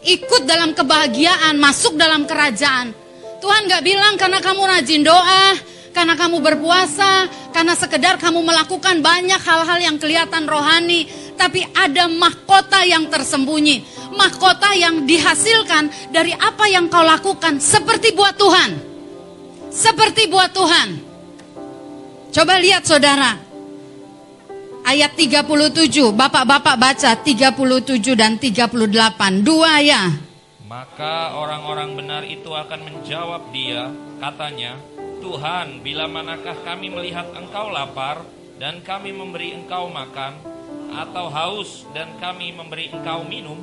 ikut 0.05 0.45
dalam 0.45 0.77
kebahagiaan, 0.77 1.57
masuk 1.57 1.97
dalam 1.97 2.29
kerajaan? 2.29 2.93
Tuhan 3.41 3.65
gak 3.65 3.81
bilang 3.81 4.21
karena 4.21 4.37
kamu 4.37 4.61
rajin 4.61 5.01
doa, 5.01 5.57
karena 5.97 6.13
kamu 6.13 6.37
berpuasa, 6.45 7.25
karena 7.49 7.73
sekedar 7.73 8.21
kamu 8.21 8.45
melakukan 8.45 9.01
banyak 9.01 9.41
hal-hal 9.41 9.79
yang 9.81 9.97
kelihatan 9.97 10.45
rohani, 10.45 11.09
tapi 11.33 11.65
ada 11.73 12.05
mahkota 12.05 12.85
yang 12.85 13.09
tersembunyi, 13.09 13.81
mahkota 14.13 14.77
yang 14.77 15.09
dihasilkan 15.09 16.13
dari 16.13 16.37
apa 16.37 16.69
yang 16.69 16.85
kau 16.85 17.01
lakukan 17.01 17.57
seperti 17.57 18.13
buat 18.13 18.37
Tuhan. 18.37 18.77
Seperti 19.73 20.29
buat 20.29 20.53
Tuhan. 20.53 20.89
Coba 22.29 22.61
lihat 22.61 22.85
saudara, 22.85 23.46
ayat 24.87 25.19
37. 25.19 26.15
Bapak-bapak 26.15 26.79
baca 26.79 27.11
37 27.19 28.15
dan 28.15 28.39
38. 28.39 29.43
Dua 29.43 29.83
ya. 29.83 30.15
Maka 30.63 31.35
orang-orang 31.35 31.95
benar 31.95 32.23
itu 32.23 32.51
akan 32.51 32.79
menjawab 32.87 33.51
dia, 33.51 33.91
katanya, 34.19 34.75
Tuhan, 35.19 35.83
bila 35.83 36.07
manakah 36.07 36.55
kami 36.63 36.91
melihat 36.91 37.27
engkau 37.35 37.71
lapar 37.71 38.23
dan 38.59 38.83
kami 38.83 39.15
memberi 39.15 39.55
engkau 39.55 39.87
makan, 39.91 40.39
atau 40.91 41.27
haus 41.31 41.87
dan 41.91 42.15
kami 42.19 42.51
memberi 42.51 42.91
engkau 42.91 43.23
minum? 43.27 43.59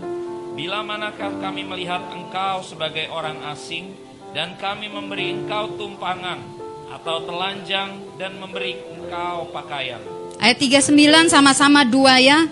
Bila 0.57 0.81
manakah 0.81 1.35
kami 1.40 1.64
melihat 1.64 2.00
engkau 2.09 2.64
sebagai 2.64 3.09
orang 3.12 3.37
asing 3.52 3.93
dan 4.33 4.57
kami 4.57 4.88
memberi 4.88 5.37
engkau 5.37 5.76
tumpangan, 5.76 6.40
atau 6.88 7.21
telanjang 7.28 8.00
dan 8.16 8.40
memberi 8.40 8.81
engkau 8.97 9.52
pakaian? 9.52 10.13
Ayat 10.42 10.58
39 10.58 11.30
sama-sama 11.30 11.86
dua 11.86 12.18
ya. 12.18 12.46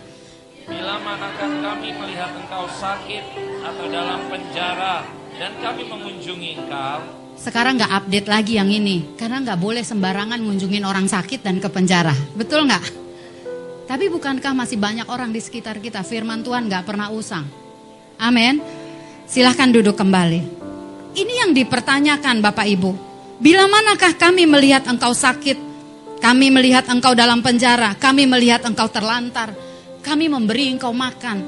Bila 0.66 0.96
manakah 1.02 1.50
kami 1.50 1.90
melihat 1.92 2.30
engkau 2.38 2.64
sakit 2.70 3.24
atau 3.62 3.84
dalam 3.90 4.20
penjara 4.30 5.02
dan 5.36 5.52
kami 5.58 5.82
mengunjungi 5.90 6.50
engkau, 6.62 7.00
Sekarang 7.32 7.74
nggak 7.74 7.90
update 7.90 8.28
lagi 8.30 8.52
yang 8.60 8.70
ini. 8.70 9.18
Karena 9.18 9.42
nggak 9.42 9.58
boleh 9.58 9.82
sembarangan 9.82 10.38
ngunjungin 10.38 10.86
orang 10.86 11.10
sakit 11.10 11.42
dan 11.42 11.58
ke 11.58 11.66
penjara. 11.66 12.14
Betul 12.38 12.70
nggak? 12.70 12.84
Tapi 13.90 14.06
bukankah 14.06 14.54
masih 14.54 14.78
banyak 14.78 15.10
orang 15.10 15.34
di 15.34 15.42
sekitar 15.42 15.82
kita 15.82 16.06
firman 16.06 16.46
Tuhan 16.46 16.70
nggak 16.70 16.86
pernah 16.86 17.10
usang? 17.10 17.42
Amin. 18.20 18.62
Silahkan 19.26 19.66
duduk 19.74 19.98
kembali. 19.98 20.40
Ini 21.18 21.34
yang 21.44 21.50
dipertanyakan 21.50 22.38
Bapak 22.40 22.68
Ibu. 22.68 22.92
Bila 23.42 23.66
manakah 23.66 24.14
kami 24.14 24.46
melihat 24.46 24.86
engkau 24.86 25.10
sakit, 25.10 25.58
kami 26.22 26.54
melihat 26.54 26.86
engkau 26.86 27.18
dalam 27.18 27.42
penjara, 27.42 27.98
kami 27.98 28.30
melihat 28.30 28.62
engkau 28.62 28.86
terlantar, 28.86 29.50
kami 30.06 30.30
memberi 30.30 30.70
engkau 30.70 30.94
makan. 30.94 31.42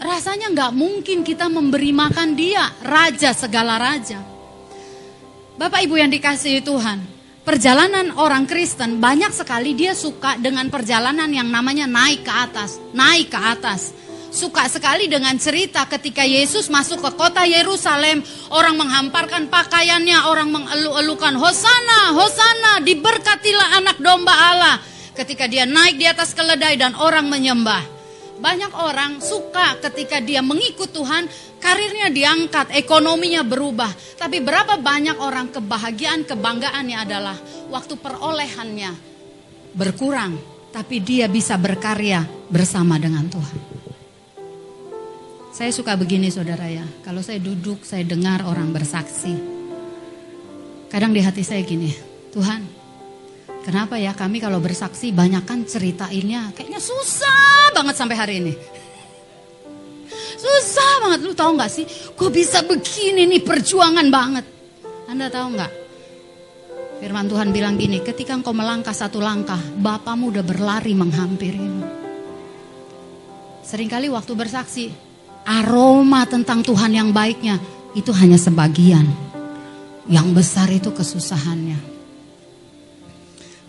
Rasanya 0.00 0.48
nggak 0.48 0.72
mungkin 0.72 1.20
kita 1.20 1.52
memberi 1.52 1.92
makan 1.92 2.32
dia, 2.32 2.72
raja 2.80 3.36
segala 3.36 3.76
raja. 3.76 4.16
Bapak 5.60 5.84
Ibu 5.84 6.00
yang 6.00 6.08
dikasihi 6.08 6.64
Tuhan, 6.64 7.04
perjalanan 7.44 8.16
orang 8.16 8.48
Kristen 8.48 8.96
banyak 8.96 9.36
sekali 9.36 9.76
dia 9.76 9.92
suka 9.92 10.40
dengan 10.40 10.72
perjalanan 10.72 11.28
yang 11.28 11.52
namanya 11.52 11.84
naik 11.84 12.24
ke 12.24 12.32
atas, 12.32 12.80
naik 12.96 13.28
ke 13.28 13.40
atas. 13.40 13.92
Suka 14.36 14.68
sekali 14.68 15.08
dengan 15.08 15.32
cerita 15.40 15.88
ketika 15.88 16.20
Yesus 16.20 16.68
masuk 16.68 17.00
ke 17.00 17.10
kota 17.16 17.48
Yerusalem, 17.48 18.20
orang 18.52 18.76
menghamparkan 18.76 19.48
pakaiannya, 19.48 20.28
orang 20.28 20.52
mengeluh-elukan, 20.52 21.40
Hosana, 21.40 22.12
Hosana, 22.12 22.84
diberkatilah 22.84 23.80
anak 23.80 23.96
domba 23.96 24.36
Allah. 24.36 24.76
Ketika 25.16 25.48
dia 25.48 25.64
naik 25.64 25.96
di 25.96 26.04
atas 26.04 26.36
keledai 26.36 26.76
dan 26.76 26.92
orang 27.00 27.32
menyembah. 27.32 27.80
Banyak 28.36 28.76
orang 28.76 29.24
suka 29.24 29.80
ketika 29.80 30.20
dia 30.20 30.44
mengikut 30.44 30.92
Tuhan, 30.92 31.24
karirnya 31.56 32.12
diangkat, 32.12 32.76
ekonominya 32.76 33.40
berubah. 33.40 33.88
Tapi 34.20 34.44
berapa 34.44 34.76
banyak 34.76 35.16
orang 35.16 35.48
kebahagiaan, 35.48 36.28
kebanggaannya 36.28 36.98
adalah 37.00 37.40
waktu 37.72 37.96
perolehannya 37.96 38.92
berkurang, 39.72 40.36
tapi 40.76 41.00
dia 41.00 41.24
bisa 41.24 41.56
berkarya 41.56 42.28
bersama 42.52 43.00
dengan 43.00 43.24
Tuhan. 43.32 43.75
Saya 45.56 45.72
suka 45.72 45.96
begini 45.96 46.28
saudara 46.28 46.68
ya, 46.68 46.84
kalau 47.00 47.24
saya 47.24 47.40
duduk, 47.40 47.80
saya 47.80 48.04
dengar 48.04 48.44
orang 48.44 48.76
bersaksi. 48.76 49.32
Kadang 50.92 51.16
di 51.16 51.24
hati 51.24 51.40
saya 51.40 51.64
gini, 51.64 51.96
Tuhan, 52.28 52.60
kenapa 53.64 53.96
ya 53.96 54.12
kami 54.12 54.36
kalau 54.36 54.60
bersaksi 54.60 55.16
banyakkan 55.16 55.64
ceritainnya, 55.64 56.52
kayaknya 56.52 56.76
susah 56.76 57.72
banget 57.72 57.96
sampai 57.96 58.16
hari 58.20 58.34
ini. 58.44 58.52
Susah 60.36 61.08
banget, 61.08 61.24
lu 61.24 61.32
tahu 61.32 61.56
nggak 61.56 61.72
sih? 61.72 61.88
Kok 61.88 62.30
bisa 62.36 62.60
begini 62.60 63.24
nih 63.24 63.40
perjuangan 63.40 64.12
banget. 64.12 64.44
Anda 65.08 65.32
tahu 65.32 65.56
nggak? 65.56 65.72
Firman 67.00 67.32
Tuhan 67.32 67.48
bilang 67.56 67.80
gini, 67.80 68.04
ketika 68.04 68.36
engkau 68.36 68.52
melangkah 68.52 68.92
satu 68.92 69.24
langkah, 69.24 69.64
Bapamu 69.80 70.36
udah 70.36 70.44
berlari 70.44 70.92
menghampirimu. 70.92 71.80
Seringkali 73.64 74.12
waktu 74.12 74.32
bersaksi, 74.36 75.05
aroma 75.46 76.26
tentang 76.26 76.66
Tuhan 76.66 76.90
yang 76.90 77.14
baiknya, 77.14 77.62
itu 77.94 78.10
hanya 78.10 78.36
sebagian. 78.36 79.06
Yang 80.10 80.28
besar 80.34 80.68
itu 80.68 80.90
kesusahannya. 80.90 81.78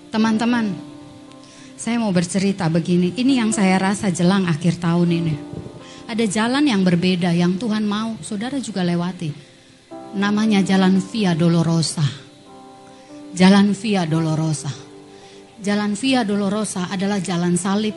Teman-teman, 0.09 0.73
saya 1.77 2.01
mau 2.01 2.09
bercerita 2.09 2.65
begini, 2.67 3.13
ini 3.21 3.37
yang 3.37 3.53
saya 3.53 3.77
rasa 3.77 4.09
jelang 4.09 4.49
akhir 4.49 4.81
tahun 4.81 5.09
ini. 5.13 5.35
Ada 6.09 6.25
jalan 6.25 6.65
yang 6.65 6.81
berbeda 6.81 7.29
yang 7.37 7.61
Tuhan 7.61 7.85
mau, 7.85 8.17
saudara 8.25 8.57
juga 8.57 8.81
lewati. 8.81 9.29
Namanya 10.17 10.65
jalan 10.65 10.97
Via 11.13 11.37
Dolorosa. 11.37 12.03
Jalan 13.37 13.77
Via 13.77 14.09
Dolorosa. 14.09 14.71
Jalan 15.61 15.93
Via 15.93 16.25
Dolorosa 16.25 16.89
adalah 16.89 17.21
jalan 17.21 17.59
salib 17.59 17.93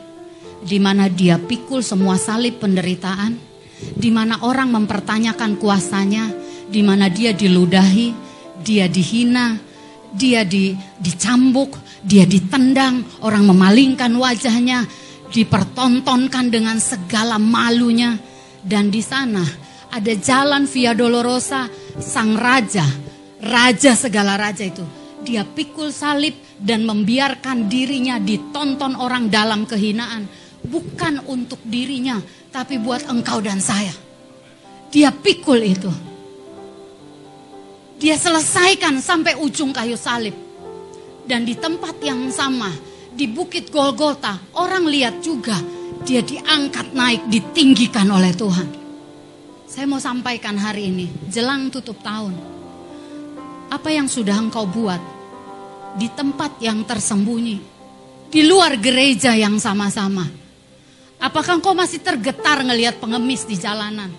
di 0.61 0.77
mana 0.77 1.09
dia 1.09 1.41
pikul 1.41 1.81
semua 1.81 2.17
salib 2.21 2.61
penderitaan, 2.61 3.50
di 3.95 4.09
mana 4.13 4.41
orang 4.45 4.71
mempertanyakan 4.71 5.57
kuasanya, 5.57 6.29
di 6.71 6.81
mana 6.81 7.11
dia 7.11 7.35
diludahi, 7.35 8.13
dia 8.61 8.85
dihina, 8.87 9.57
dia 10.11 10.43
di, 10.43 10.75
dicambuk, 10.99 11.79
dia 12.03 12.27
ditendang, 12.27 13.03
orang 13.23 13.47
memalingkan 13.47 14.11
wajahnya, 14.15 14.85
dipertontonkan 15.31 16.51
dengan 16.51 16.77
segala 16.77 17.39
malunya, 17.39 18.19
dan 18.61 18.91
di 18.91 19.01
sana 19.01 19.43
ada 19.91 20.13
jalan 20.15 20.67
Via 20.67 20.95
Dolorosa, 20.95 21.67
sang 21.99 22.39
raja, 22.39 22.87
raja 23.43 23.91
segala 23.97 24.39
raja 24.39 24.63
itu. 24.63 24.83
Dia 25.21 25.45
pikul 25.45 25.93
salib 25.93 26.33
dan 26.57 26.81
membiarkan 26.87 27.69
dirinya 27.69 28.17
ditonton 28.17 28.97
orang 28.97 29.29
dalam 29.29 29.69
kehinaan. 29.69 30.25
Bukan 30.61 31.25
untuk 31.25 31.57
dirinya, 31.65 32.21
tapi 32.53 32.77
buat 32.77 33.09
engkau 33.09 33.41
dan 33.41 33.57
saya. 33.57 33.93
Dia 34.91 35.09
pikul 35.09 35.59
itu. 35.63 35.91
Dia 38.01 38.17
selesaikan 38.17 38.97
sampai 38.97 39.37
ujung 39.37 39.71
kayu 39.73 39.95
salib. 39.95 40.33
Dan 41.21 41.45
di 41.45 41.53
tempat 41.53 42.01
yang 42.01 42.33
sama, 42.33 42.73
di 43.13 43.29
Bukit 43.29 43.69
Golgota, 43.69 44.41
orang 44.57 44.89
lihat 44.89 45.21
juga 45.21 45.55
dia 46.01 46.25
diangkat 46.25 46.97
naik, 46.97 47.29
ditinggikan 47.29 48.09
oleh 48.09 48.33
Tuhan. 48.33 48.67
Saya 49.69 49.85
mau 49.87 50.01
sampaikan 50.01 50.57
hari 50.57 50.89
ini, 50.89 51.07
jelang 51.29 51.69
tutup 51.69 52.01
tahun. 52.01 52.33
Apa 53.71 53.87
yang 53.93 54.09
sudah 54.09 54.35
engkau 54.35 54.67
buat 54.67 54.99
di 55.95 56.11
tempat 56.11 56.59
yang 56.59 56.83
tersembunyi, 56.83 57.57
di 58.27 58.41
luar 58.43 58.75
gereja 58.81 59.31
yang 59.37 59.61
sama-sama? 59.61 60.40
Apakah 61.21 61.61
engkau 61.61 61.77
masih 61.77 62.01
tergetar 62.01 62.65
ngelihat 62.65 62.97
pengemis 62.97 63.45
di 63.45 63.53
jalanan? 63.53 64.09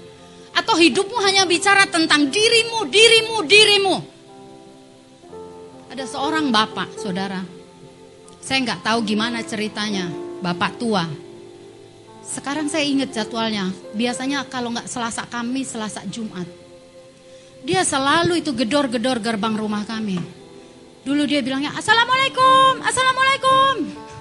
Atau 0.55 0.79
hidupmu 0.79 1.19
hanya 1.27 1.43
bicara 1.43 1.83
tentang 1.91 2.31
dirimu, 2.31 2.87
dirimu, 2.87 3.37
dirimu? 3.43 3.97
Ada 5.91 6.07
seorang 6.07 6.55
bapak, 6.55 6.95
saudara. 6.95 7.43
Saya 8.39 8.63
nggak 8.63 8.87
tahu 8.87 9.03
gimana 9.03 9.43
ceritanya, 9.43 10.07
bapak 10.39 10.79
tua. 10.79 11.03
Sekarang 12.23 12.71
saya 12.71 12.87
ingat 12.87 13.11
jadwalnya. 13.11 13.75
Biasanya 13.99 14.47
kalau 14.47 14.71
nggak 14.71 14.87
Selasa 14.87 15.27
kami, 15.27 15.67
Selasa 15.67 16.07
Jumat. 16.07 16.47
Dia 17.67 17.83
selalu 17.83 18.47
itu 18.47 18.55
gedor-gedor 18.55 19.19
gerbang 19.19 19.59
rumah 19.59 19.83
kami. 19.83 20.23
Dulu 21.03 21.27
dia 21.27 21.43
bilangnya, 21.43 21.75
Assalamualaikum, 21.75 22.79
Assalamualaikum. 22.79 24.12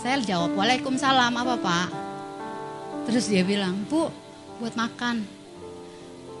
Saya 0.00 0.16
jawab, 0.24 0.56
Waalaikumsalam, 0.56 1.28
apa 1.36 1.60
pak? 1.60 1.88
Terus 3.04 3.28
dia 3.28 3.44
bilang, 3.44 3.84
Bu, 3.84 4.08
buat 4.56 4.72
makan. 4.72 5.20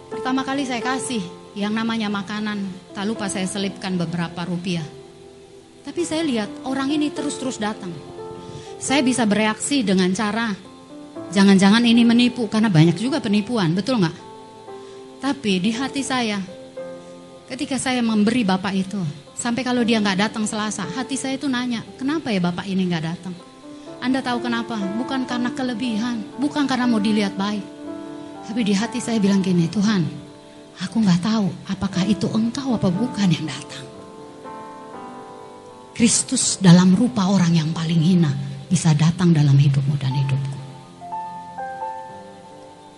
Pertama 0.08 0.48
kali 0.48 0.64
saya 0.64 0.80
kasih, 0.80 1.20
yang 1.52 1.76
namanya 1.76 2.08
makanan. 2.08 2.64
Tak 2.96 3.04
lupa 3.04 3.28
saya 3.28 3.44
selipkan 3.44 4.00
beberapa 4.00 4.48
rupiah. 4.48 4.84
Tapi 5.84 6.08
saya 6.08 6.24
lihat 6.24 6.48
orang 6.64 6.88
ini 6.88 7.12
terus-terus 7.12 7.60
datang. 7.60 7.92
Saya 8.80 9.04
bisa 9.04 9.28
bereaksi 9.28 9.84
dengan 9.84 10.08
cara 10.16 10.56
jangan-jangan 11.28 11.84
ini 11.84 12.00
menipu 12.00 12.48
karena 12.48 12.72
banyak 12.72 12.96
juga 12.96 13.20
penipuan, 13.20 13.76
betul 13.76 14.00
nggak? 14.00 14.16
Tapi 15.20 15.60
di 15.60 15.68
hati 15.68 16.00
saya, 16.00 16.40
ketika 17.44 17.76
saya 17.76 18.00
memberi 18.00 18.40
bapak 18.40 18.72
itu, 18.72 19.00
sampai 19.36 19.60
kalau 19.60 19.84
dia 19.84 20.00
nggak 20.00 20.16
datang 20.16 20.48
Selasa, 20.48 20.88
hati 20.96 21.20
saya 21.20 21.36
itu 21.36 21.44
nanya, 21.44 21.84
kenapa 22.00 22.32
ya 22.32 22.40
bapak 22.40 22.64
ini 22.64 22.88
nggak 22.88 23.04
datang? 23.04 23.49
Anda 24.00 24.24
tahu 24.24 24.40
kenapa? 24.40 24.80
Bukan 24.96 25.28
karena 25.28 25.52
kelebihan, 25.52 26.24
bukan 26.40 26.64
karena 26.64 26.88
mau 26.88 26.98
dilihat 26.98 27.36
baik. 27.36 27.62
Tapi 28.48 28.60
di 28.64 28.72
hati 28.72 28.98
saya 28.98 29.20
bilang 29.20 29.44
gini, 29.44 29.68
Tuhan, 29.68 30.02
Aku 30.80 30.96
nggak 31.04 31.20
tahu 31.20 31.46
apakah 31.68 32.08
itu 32.08 32.24
engkau 32.32 32.72
apa 32.72 32.88
bukan 32.88 33.28
yang 33.28 33.44
datang. 33.44 33.84
Kristus 35.92 36.56
dalam 36.56 36.96
rupa 36.96 37.28
orang 37.28 37.52
yang 37.52 37.68
paling 37.76 38.00
hina 38.00 38.32
bisa 38.64 38.96
datang 38.96 39.36
dalam 39.36 39.60
hidupmu 39.60 39.94
dan 40.00 40.16
hidupku. 40.16 40.58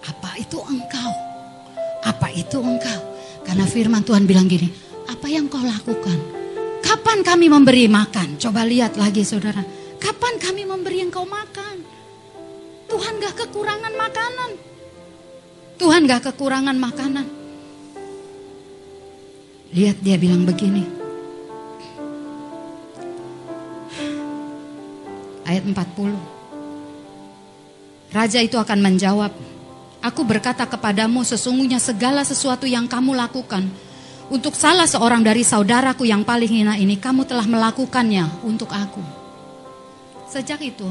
Apa 0.07 0.39
itu 0.39 0.63
engkau? 0.63 1.11
Apa 2.07 2.31
itu 2.31 2.63
engkau? 2.63 3.01
Karena 3.43 3.67
firman 3.67 4.07
Tuhan 4.07 4.31
bilang 4.31 4.47
gini, 4.47 4.71
apa 5.11 5.27
yang 5.27 5.51
kau 5.51 5.63
lakukan? 5.67 6.19
Kapan 6.87 7.27
kami 7.27 7.51
memberi 7.51 7.91
makan? 7.91 8.39
Coba 8.39 8.63
lihat 8.63 8.95
lagi 8.95 9.27
saudara. 9.27 9.82
Kapan 10.03 10.35
kami 10.43 10.67
memberi 10.67 11.07
engkau 11.07 11.23
makan? 11.23 11.79
Tuhan 12.91 13.23
gak 13.23 13.39
kekurangan 13.39 13.95
makanan. 13.95 14.51
Tuhan 15.79 16.11
gak 16.11 16.27
kekurangan 16.27 16.75
makanan. 16.75 17.27
Lihat 19.71 20.03
dia 20.03 20.19
bilang 20.19 20.43
begini. 20.43 20.83
Ayat 25.47 25.63
40. 25.63 26.19
Raja 28.13 28.39
itu 28.43 28.59
akan 28.59 28.79
menjawab, 28.83 29.33
Aku 30.03 30.27
berkata 30.27 30.67
kepadamu 30.67 31.23
sesungguhnya 31.23 31.79
segala 31.79 32.27
sesuatu 32.27 32.67
yang 32.67 32.91
kamu 32.91 33.15
lakukan 33.15 33.71
untuk 34.35 34.59
salah 34.59 34.91
seorang 34.91 35.23
dari 35.23 35.47
saudaraku 35.47 36.03
yang 36.11 36.27
paling 36.27 36.51
hina 36.51 36.75
ini, 36.75 36.99
kamu 36.99 37.23
telah 37.23 37.47
melakukannya 37.47 38.43
untuk 38.43 38.75
aku. 38.75 39.22
Sejak 40.33 40.65
itu, 40.65 40.89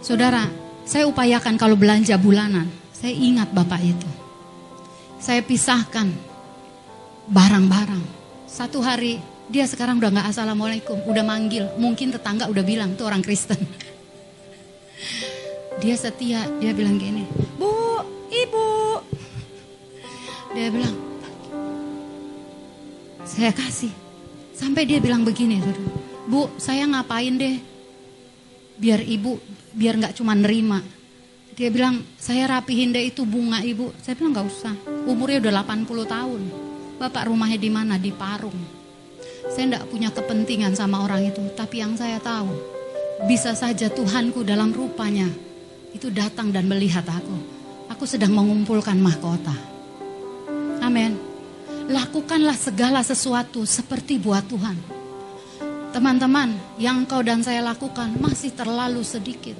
saudara, 0.00 0.48
saya 0.88 1.04
upayakan 1.04 1.60
kalau 1.60 1.76
belanja 1.76 2.16
bulanan, 2.16 2.64
saya 2.96 3.12
ingat 3.12 3.52
bapak 3.52 3.84
itu. 3.84 4.08
Saya 5.20 5.44
pisahkan 5.44 6.08
barang-barang. 7.28 8.00
Satu 8.48 8.80
hari 8.80 9.20
dia 9.52 9.68
sekarang 9.68 10.00
udah 10.00 10.08
nggak 10.08 10.32
assalamualaikum, 10.32 11.04
udah 11.04 11.20
manggil. 11.20 11.68
Mungkin 11.76 12.16
tetangga 12.16 12.48
udah 12.48 12.64
bilang 12.64 12.96
tuh 12.96 13.12
orang 13.12 13.20
Kristen. 13.20 13.60
Dia 15.84 15.98
setia, 15.98 16.48
dia 16.62 16.70
bilang 16.70 16.96
gini, 16.96 17.26
Bu, 17.58 18.00
Ibu. 18.30 18.68
Dia 20.54 20.70
bilang, 20.70 20.96
saya 23.26 23.50
kasih. 23.50 23.90
Sampai 24.54 24.86
dia 24.86 25.02
bilang 25.02 25.26
begini, 25.26 25.60
Bu, 26.30 26.46
saya 26.56 26.86
ngapain 26.88 27.36
deh? 27.36 27.73
Biar 28.74 29.00
ibu, 29.02 29.38
biar 29.74 29.98
nggak 29.98 30.14
cuma 30.18 30.34
nerima. 30.34 30.82
Dia 31.54 31.70
bilang, 31.70 32.02
saya 32.18 32.50
rapihin 32.50 32.90
deh 32.90 33.14
itu 33.14 33.22
bunga 33.22 33.62
ibu. 33.62 33.94
Saya 34.02 34.18
bilang 34.18 34.34
nggak 34.34 34.48
usah, 34.50 34.74
umurnya 35.06 35.38
udah 35.38 35.52
80 35.62 36.06
tahun. 36.10 36.42
Bapak 36.98 37.30
rumahnya 37.30 37.58
di 37.58 37.70
mana? 37.70 37.94
Di 37.94 38.10
Parung. 38.10 38.58
Saya 39.50 39.70
tidak 39.70 39.84
punya 39.86 40.10
kepentingan 40.10 40.74
sama 40.74 41.06
orang 41.06 41.30
itu, 41.30 41.42
tapi 41.54 41.78
yang 41.78 41.94
saya 41.94 42.18
tahu, 42.18 42.50
bisa 43.30 43.54
saja 43.54 43.86
Tuhanku 43.86 44.42
dalam 44.42 44.74
rupanya 44.74 45.30
itu 45.94 46.10
datang 46.10 46.50
dan 46.50 46.66
melihat 46.66 47.06
aku. 47.06 47.38
Aku 47.94 48.02
sedang 48.02 48.34
mengumpulkan 48.34 48.98
mahkota. 48.98 49.54
Amin. 50.82 51.14
Lakukanlah 51.86 52.58
segala 52.58 53.04
sesuatu 53.06 53.62
seperti 53.62 54.18
buat 54.18 54.42
Tuhan. 54.50 54.93
Teman-teman, 55.94 56.50
yang 56.74 57.06
kau 57.06 57.22
dan 57.22 57.46
saya 57.46 57.62
lakukan 57.62 58.18
masih 58.18 58.50
terlalu 58.50 59.06
sedikit. 59.06 59.54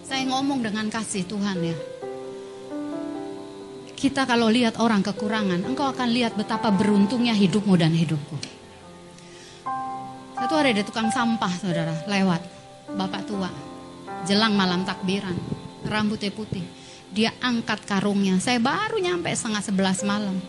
Saya 0.00 0.24
ngomong 0.32 0.64
dengan 0.64 0.88
kasih 0.88 1.28
Tuhan 1.28 1.60
ya. 1.60 1.76
Kita 3.92 4.24
kalau 4.24 4.48
lihat 4.48 4.80
orang 4.80 5.04
kekurangan, 5.04 5.60
engkau 5.68 5.92
akan 5.92 6.08
lihat 6.08 6.40
betapa 6.40 6.72
beruntungnya 6.72 7.36
hidupmu 7.36 7.76
dan 7.76 7.92
hidupku. 7.92 8.32
Satu 10.40 10.56
hari 10.56 10.72
ada 10.72 10.88
tukang 10.88 11.12
sampah, 11.12 11.52
saudara, 11.52 12.00
lewat. 12.08 12.40
Bapak 12.96 13.28
tua, 13.28 13.52
jelang 14.24 14.56
malam 14.56 14.88
takbiran, 14.88 15.36
rambutnya 15.84 16.32
putih. 16.32 16.64
Dia 17.12 17.36
angkat 17.44 17.84
karungnya, 17.84 18.40
saya 18.40 18.56
baru 18.56 18.96
nyampe 18.96 19.28
setengah 19.36 19.60
sebelas 19.60 20.00
malam. 20.00 20.40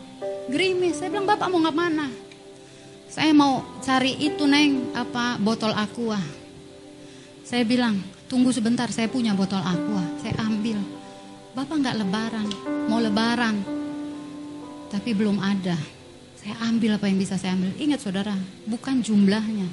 Gerimis, 0.48 1.04
saya 1.04 1.12
bilang, 1.12 1.28
Bapak 1.28 1.52
mau 1.52 1.60
nggak 1.60 1.76
mana? 1.76 2.21
Saya 3.12 3.36
mau 3.36 3.60
cari 3.84 4.16
itu, 4.24 4.48
Neng, 4.48 4.96
apa 4.96 5.36
botol 5.36 5.76
aqua. 5.76 6.18
Saya 7.44 7.68
bilang, 7.68 8.00
tunggu 8.32 8.56
sebentar, 8.56 8.88
saya 8.88 9.12
punya 9.12 9.36
botol 9.36 9.60
aqua. 9.60 10.04
Saya 10.24 10.40
ambil 10.48 10.80
Bapak 11.52 11.84
nggak 11.84 12.00
lebaran, 12.00 12.48
mau 12.88 13.04
lebaran, 13.04 13.60
tapi 14.88 15.12
belum 15.12 15.36
ada. 15.44 15.76
Saya 16.40 16.56
ambil 16.64 16.96
apa 16.96 17.12
yang 17.12 17.20
bisa 17.20 17.36
saya 17.36 17.60
ambil. 17.60 17.76
Ingat 17.76 18.00
saudara, 18.08 18.32
bukan 18.64 19.04
jumlahnya. 19.04 19.68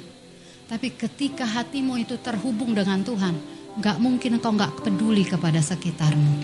Tapi 0.67 0.91
ketika 0.91 1.47
hatimu 1.47 1.95
itu 2.03 2.19
terhubung 2.19 2.75
dengan 2.75 2.99
Tuhan, 2.99 3.31
nggak 3.79 3.95
mungkin 3.95 4.35
engkau 4.35 4.51
nggak 4.59 4.83
peduli 4.83 5.23
kepada 5.23 5.63
sekitarmu. 5.63 6.43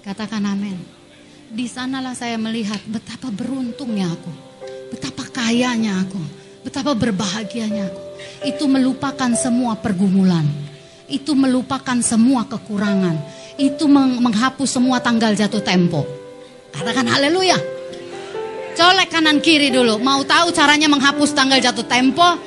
Katakan 0.00 0.48
amin. 0.48 0.80
Di 1.52 1.68
sanalah 1.68 2.16
saya 2.16 2.40
melihat 2.40 2.80
betapa 2.88 3.28
beruntungnya 3.28 4.16
aku, 4.16 4.32
betapa 4.96 5.28
kayanya 5.42 6.06
aku, 6.06 6.22
betapa 6.62 6.94
berbahagianya 6.94 7.90
aku. 7.90 8.02
Itu 8.46 8.70
melupakan 8.70 9.34
semua 9.34 9.74
pergumulan, 9.74 10.46
itu 11.10 11.34
melupakan 11.34 11.98
semua 11.98 12.46
kekurangan, 12.46 13.18
itu 13.58 13.90
menghapus 13.90 14.78
semua 14.78 15.02
tanggal 15.02 15.34
jatuh 15.34 15.62
tempo. 15.62 16.06
Katakan 16.70 17.10
haleluya. 17.10 17.58
Colek 18.72 19.12
kanan 19.12 19.44
kiri 19.44 19.68
dulu. 19.68 20.00
Mau 20.00 20.24
tahu 20.24 20.48
caranya 20.48 20.88
menghapus 20.88 21.36
tanggal 21.36 21.60
jatuh 21.60 21.84
tempo? 21.84 22.24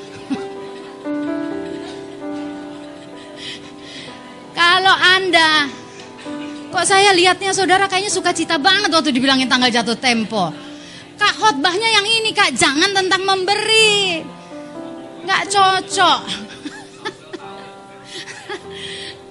Kalau 4.58 4.95
Anda 4.97 5.69
Kok 6.75 6.84
saya 6.84 7.15
lihatnya 7.15 7.55
saudara 7.55 7.88
kayaknya 7.88 8.12
suka 8.12 8.36
cita 8.36 8.60
banget 8.60 8.91
waktu 8.91 9.15
dibilangin 9.15 9.47
tanggal 9.47 9.71
jatuh 9.71 9.95
tempo. 9.95 10.51
Khotbahnya 11.35 11.89
yang 11.91 12.07
ini 12.07 12.31
kak, 12.31 12.55
jangan 12.55 12.95
tentang 12.95 13.27
memberi. 13.27 14.23
Gak 15.27 15.43
cocok. 15.51 16.21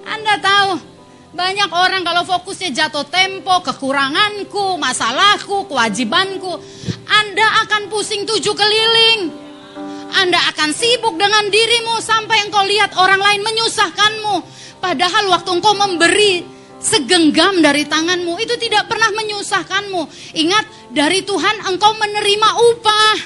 Anda 0.13 0.37
tahu, 0.37 0.69
banyak 1.33 1.69
orang 1.73 2.05
kalau 2.05 2.23
fokusnya 2.23 2.71
jatuh 2.71 3.03
tempo, 3.09 3.59
kekuranganku, 3.65 4.77
masalahku, 4.77 5.65
kewajibanku. 5.65 6.61
Anda 7.09 7.65
akan 7.65 7.89
pusing 7.89 8.23
tujuh 8.23 8.53
keliling. 8.53 9.33
Anda 10.15 10.39
akan 10.55 10.71
sibuk 10.71 11.19
dengan 11.19 11.51
dirimu 11.51 11.99
sampai 11.99 12.47
engkau 12.47 12.63
lihat 12.63 12.95
orang 12.95 13.19
lain 13.19 13.41
menyusahkanmu. 13.43 14.35
Padahal 14.79 15.27
waktu 15.27 15.49
engkau 15.59 15.75
memberi 15.75 16.54
segenggam 16.79 17.59
dari 17.63 17.87
tanganmu 17.87 18.37
itu 18.39 18.55
tidak 18.61 18.85
pernah 18.85 19.09
menyusahkanmu. 19.15 20.01
Ingat, 20.37 20.65
dari 20.93 21.25
Tuhan 21.25 21.65
engkau 21.67 21.91
menerima 21.97 22.49
upah. 22.73 23.17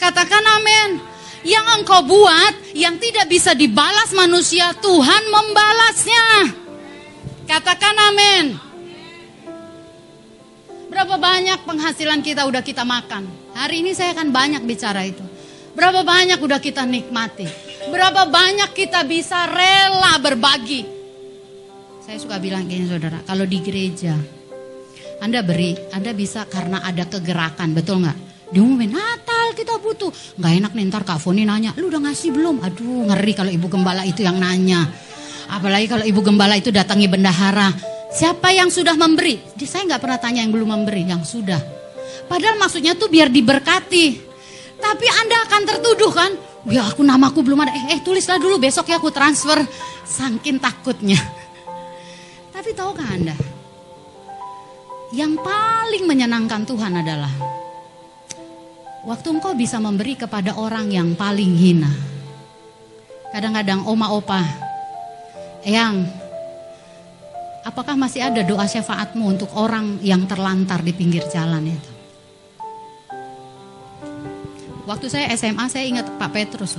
Katakan 0.00 0.44
amin. 0.60 0.90
Yang 1.46 1.66
engkau 1.78 2.02
buat 2.02 2.54
yang 2.74 2.98
tidak 2.98 3.30
bisa 3.30 3.54
dibalas 3.54 4.10
manusia, 4.10 4.74
Tuhan 4.82 5.22
membalasnya. 5.30 6.26
Katakan 7.46 7.96
amin. 8.12 8.44
Berapa 10.90 11.20
banyak 11.20 11.60
penghasilan 11.68 12.24
kita 12.24 12.48
udah 12.48 12.64
kita 12.64 12.82
makan? 12.82 13.28
Hari 13.52 13.84
ini 13.84 13.92
saya 13.92 14.16
akan 14.16 14.32
banyak 14.32 14.62
bicara 14.64 15.04
itu. 15.04 15.22
Berapa 15.76 16.00
banyak 16.00 16.40
udah 16.40 16.56
kita 16.56 16.88
nikmati? 16.88 17.44
Berapa 17.92 18.24
banyak 18.24 18.72
kita 18.72 19.04
bisa 19.04 19.44
rela 19.44 20.16
berbagi? 20.16 20.95
Saya 22.06 22.22
suka 22.22 22.38
bilang 22.38 22.70
gini 22.70 22.86
saudara, 22.86 23.18
kalau 23.26 23.42
di 23.50 23.58
gereja 23.58 24.14
Anda 25.18 25.42
beri, 25.42 25.74
Anda 25.90 26.14
bisa 26.14 26.46
karena 26.46 26.78
ada 26.86 27.02
kegerakan, 27.02 27.74
betul 27.74 28.06
nggak? 28.06 28.14
Diumumin 28.54 28.94
Natal 28.94 29.50
kita 29.58 29.82
butuh. 29.82 30.14
Nggak 30.38 30.52
enak 30.54 30.72
nih 30.78 30.84
ntar 30.86 31.02
Kak 31.02 31.18
Foni 31.18 31.42
nanya, 31.42 31.74
lu 31.74 31.90
udah 31.90 32.06
ngasih 32.06 32.30
belum? 32.30 32.62
Aduh 32.62 33.10
ngeri 33.10 33.32
kalau 33.34 33.50
ibu 33.50 33.66
gembala 33.66 34.06
itu 34.06 34.22
yang 34.22 34.38
nanya. 34.38 34.86
Apalagi 35.50 35.90
kalau 35.90 36.06
ibu 36.06 36.22
gembala 36.22 36.54
itu 36.54 36.70
datangi 36.70 37.10
bendahara. 37.10 37.74
Siapa 38.14 38.54
yang 38.54 38.70
sudah 38.70 38.94
memberi? 38.94 39.42
Saya 39.66 39.90
nggak 39.90 39.98
pernah 39.98 40.18
tanya 40.22 40.46
yang 40.46 40.54
belum 40.54 40.78
memberi, 40.78 41.10
yang 41.10 41.26
sudah. 41.26 41.58
Padahal 42.30 42.54
maksudnya 42.54 42.94
tuh 42.94 43.10
biar 43.10 43.34
diberkati. 43.34 44.06
Tapi 44.78 45.06
Anda 45.10 45.42
akan 45.42 45.60
tertuduh 45.74 46.12
kan? 46.14 46.30
Ya 46.70 46.86
aku 46.86 47.02
namaku 47.02 47.42
belum 47.42 47.66
ada. 47.66 47.74
Eh, 47.74 47.98
eh 47.98 48.00
tulislah 48.06 48.38
dulu 48.38 48.62
besok 48.62 48.94
ya 48.94 49.02
aku 49.02 49.10
transfer. 49.10 49.58
Sangkin 50.06 50.62
takutnya. 50.62 51.45
Tapi 52.66 52.74
tahukah 52.74 53.14
Anda? 53.14 53.36
Yang 55.14 55.38
paling 55.38 56.02
menyenangkan 56.02 56.66
Tuhan 56.66 56.98
adalah 56.98 57.30
waktu 59.06 59.38
engkau 59.38 59.54
bisa 59.54 59.78
memberi 59.78 60.18
kepada 60.18 60.58
orang 60.58 60.90
yang 60.90 61.14
paling 61.14 61.54
hina. 61.54 61.86
Kadang-kadang 63.30 63.86
oma 63.86 64.10
opa, 64.10 64.42
yang 65.62 66.10
apakah 67.62 67.94
masih 67.94 68.26
ada 68.26 68.42
doa 68.42 68.66
syafaatmu 68.66 69.38
untuk 69.38 69.54
orang 69.54 70.02
yang 70.02 70.26
terlantar 70.26 70.82
di 70.82 70.90
pinggir 70.90 71.22
jalan 71.30 71.70
itu? 71.70 71.90
Waktu 74.90 75.06
saya 75.06 75.30
SMA 75.38 75.70
saya 75.70 75.86
ingat 75.86 76.10
Pak 76.18 76.34
Petrus. 76.34 76.74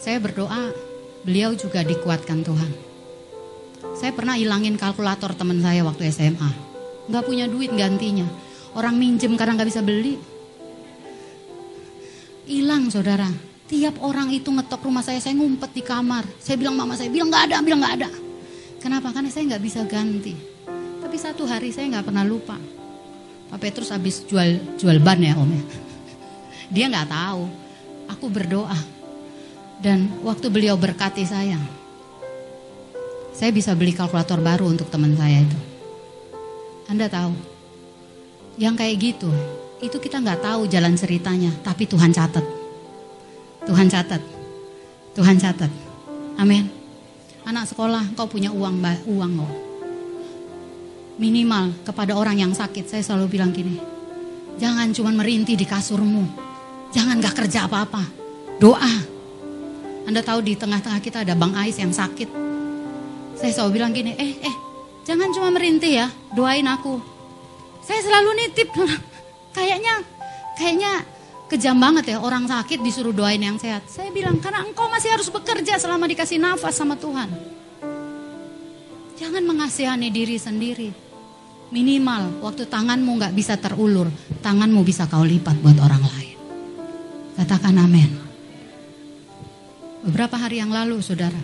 Saya 0.00 0.16
berdoa, 0.16 0.72
beliau 1.28 1.52
juga 1.52 1.84
dikuatkan 1.84 2.40
Tuhan. 2.40 2.89
Saya 3.98 4.14
pernah 4.14 4.38
hilangin 4.38 4.78
kalkulator 4.78 5.34
teman 5.34 5.58
saya 5.58 5.82
waktu 5.82 6.10
SMA. 6.14 6.50
Nggak 7.10 7.24
punya 7.26 7.50
duit 7.50 7.74
gantinya. 7.74 8.26
Orang 8.78 8.94
minjem 8.94 9.34
karena 9.34 9.58
nggak 9.58 9.70
bisa 9.70 9.82
beli. 9.82 10.14
Hilang 12.46 12.86
saudara. 12.90 13.26
Tiap 13.70 14.02
orang 14.02 14.34
itu 14.34 14.50
ngetok 14.50 14.82
rumah 14.82 15.02
saya, 15.02 15.22
saya 15.22 15.34
ngumpet 15.38 15.70
di 15.70 15.82
kamar. 15.82 16.26
Saya 16.42 16.58
bilang 16.58 16.74
mama 16.74 16.98
saya, 16.98 17.06
bilang 17.06 17.30
nggak 17.30 17.50
ada, 17.50 17.56
bilang 17.62 17.80
nggak 17.82 17.96
ada. 18.02 18.10
Kenapa? 18.82 19.14
Karena 19.14 19.30
saya 19.30 19.46
nggak 19.54 19.62
bisa 19.62 19.86
ganti. 19.86 20.34
Tapi 20.98 21.16
satu 21.18 21.46
hari 21.46 21.70
saya 21.70 21.86
nggak 21.90 22.06
pernah 22.10 22.26
lupa. 22.26 22.58
Pak 23.50 23.58
Petrus 23.58 23.90
habis 23.90 24.22
jual 24.26 24.78
jual 24.78 24.98
ban 25.02 25.18
ya 25.18 25.34
om 25.34 25.50
ya. 25.50 25.62
Dia 26.70 26.86
nggak 26.86 27.10
tahu. 27.10 27.42
Aku 28.10 28.26
berdoa. 28.30 28.78
Dan 29.82 30.22
waktu 30.22 30.46
beliau 30.50 30.78
berkati 30.78 31.26
saya. 31.26 31.79
Saya 33.40 33.56
bisa 33.56 33.72
beli 33.72 33.96
kalkulator 33.96 34.36
baru 34.44 34.68
untuk 34.68 34.92
teman 34.92 35.16
saya 35.16 35.40
itu. 35.40 35.58
Anda 36.92 37.08
tahu. 37.08 37.32
Yang 38.60 38.74
kayak 38.76 38.96
gitu. 39.00 39.30
Itu 39.80 39.96
kita 39.96 40.20
nggak 40.20 40.44
tahu 40.44 40.68
jalan 40.68 40.92
ceritanya. 41.00 41.48
Tapi 41.64 41.88
Tuhan 41.88 42.12
catat. 42.12 42.44
Tuhan 43.64 43.88
catat. 43.88 44.20
Tuhan 45.16 45.40
catat. 45.40 45.72
Amin. 46.36 46.68
Anak 47.48 47.72
sekolah, 47.72 48.12
kau 48.12 48.28
punya 48.28 48.52
uang, 48.52 48.76
uang 49.08 49.32
loh 49.40 49.70
minimal 51.20 51.76
kepada 51.84 52.16
orang 52.16 52.40
yang 52.40 52.52
sakit 52.56 52.88
saya 52.88 53.04
selalu 53.04 53.36
bilang 53.36 53.52
gini 53.52 53.76
jangan 54.56 54.88
cuma 54.96 55.12
merintih 55.12 55.52
di 55.52 55.68
kasurmu 55.68 56.24
jangan 56.96 57.20
gak 57.20 57.44
kerja 57.44 57.68
apa-apa 57.68 58.08
doa 58.56 58.94
anda 60.08 60.24
tahu 60.24 60.40
di 60.40 60.56
tengah-tengah 60.56 61.00
kita 61.04 61.20
ada 61.28 61.36
Bang 61.36 61.52
Ais 61.52 61.76
yang 61.76 61.92
sakit 61.92 62.49
saya 63.40 63.50
selalu 63.56 63.70
bilang 63.80 63.90
gini 63.96 64.12
eh 64.20 64.36
eh 64.44 64.54
jangan 65.08 65.32
cuma 65.32 65.48
merintih 65.50 66.04
ya 66.04 66.06
doain 66.36 66.68
aku 66.68 67.00
saya 67.80 68.04
selalu 68.04 68.30
nitip 68.44 68.68
kayaknya 69.56 70.04
kayaknya 70.60 70.92
kejam 71.48 71.80
banget 71.80 72.14
ya 72.14 72.22
orang 72.22 72.46
sakit 72.46 72.78
disuruh 72.84 73.16
doain 73.16 73.40
yang 73.40 73.56
sehat 73.56 73.88
saya 73.88 74.12
bilang 74.12 74.38
karena 74.38 74.62
engkau 74.62 74.86
masih 74.86 75.10
harus 75.10 75.32
bekerja 75.32 75.80
selama 75.80 76.06
dikasih 76.06 76.38
nafas 76.38 76.78
sama 76.78 76.94
Tuhan 76.94 77.26
Jangan 79.20 79.44
mengasihani 79.44 80.08
diri 80.08 80.40
sendiri. 80.40 80.88
Minimal 81.68 82.40
waktu 82.40 82.64
tanganmu 82.64 83.20
nggak 83.20 83.36
bisa 83.36 83.60
terulur, 83.60 84.08
tanganmu 84.40 84.80
bisa 84.80 85.04
kau 85.12 85.20
lipat 85.20 85.60
buat 85.60 85.76
orang 85.76 86.00
lain. 86.00 86.36
Katakan 87.36 87.76
amin. 87.76 88.10
Beberapa 90.08 90.40
hari 90.40 90.64
yang 90.64 90.72
lalu 90.72 91.04
saudara, 91.04 91.36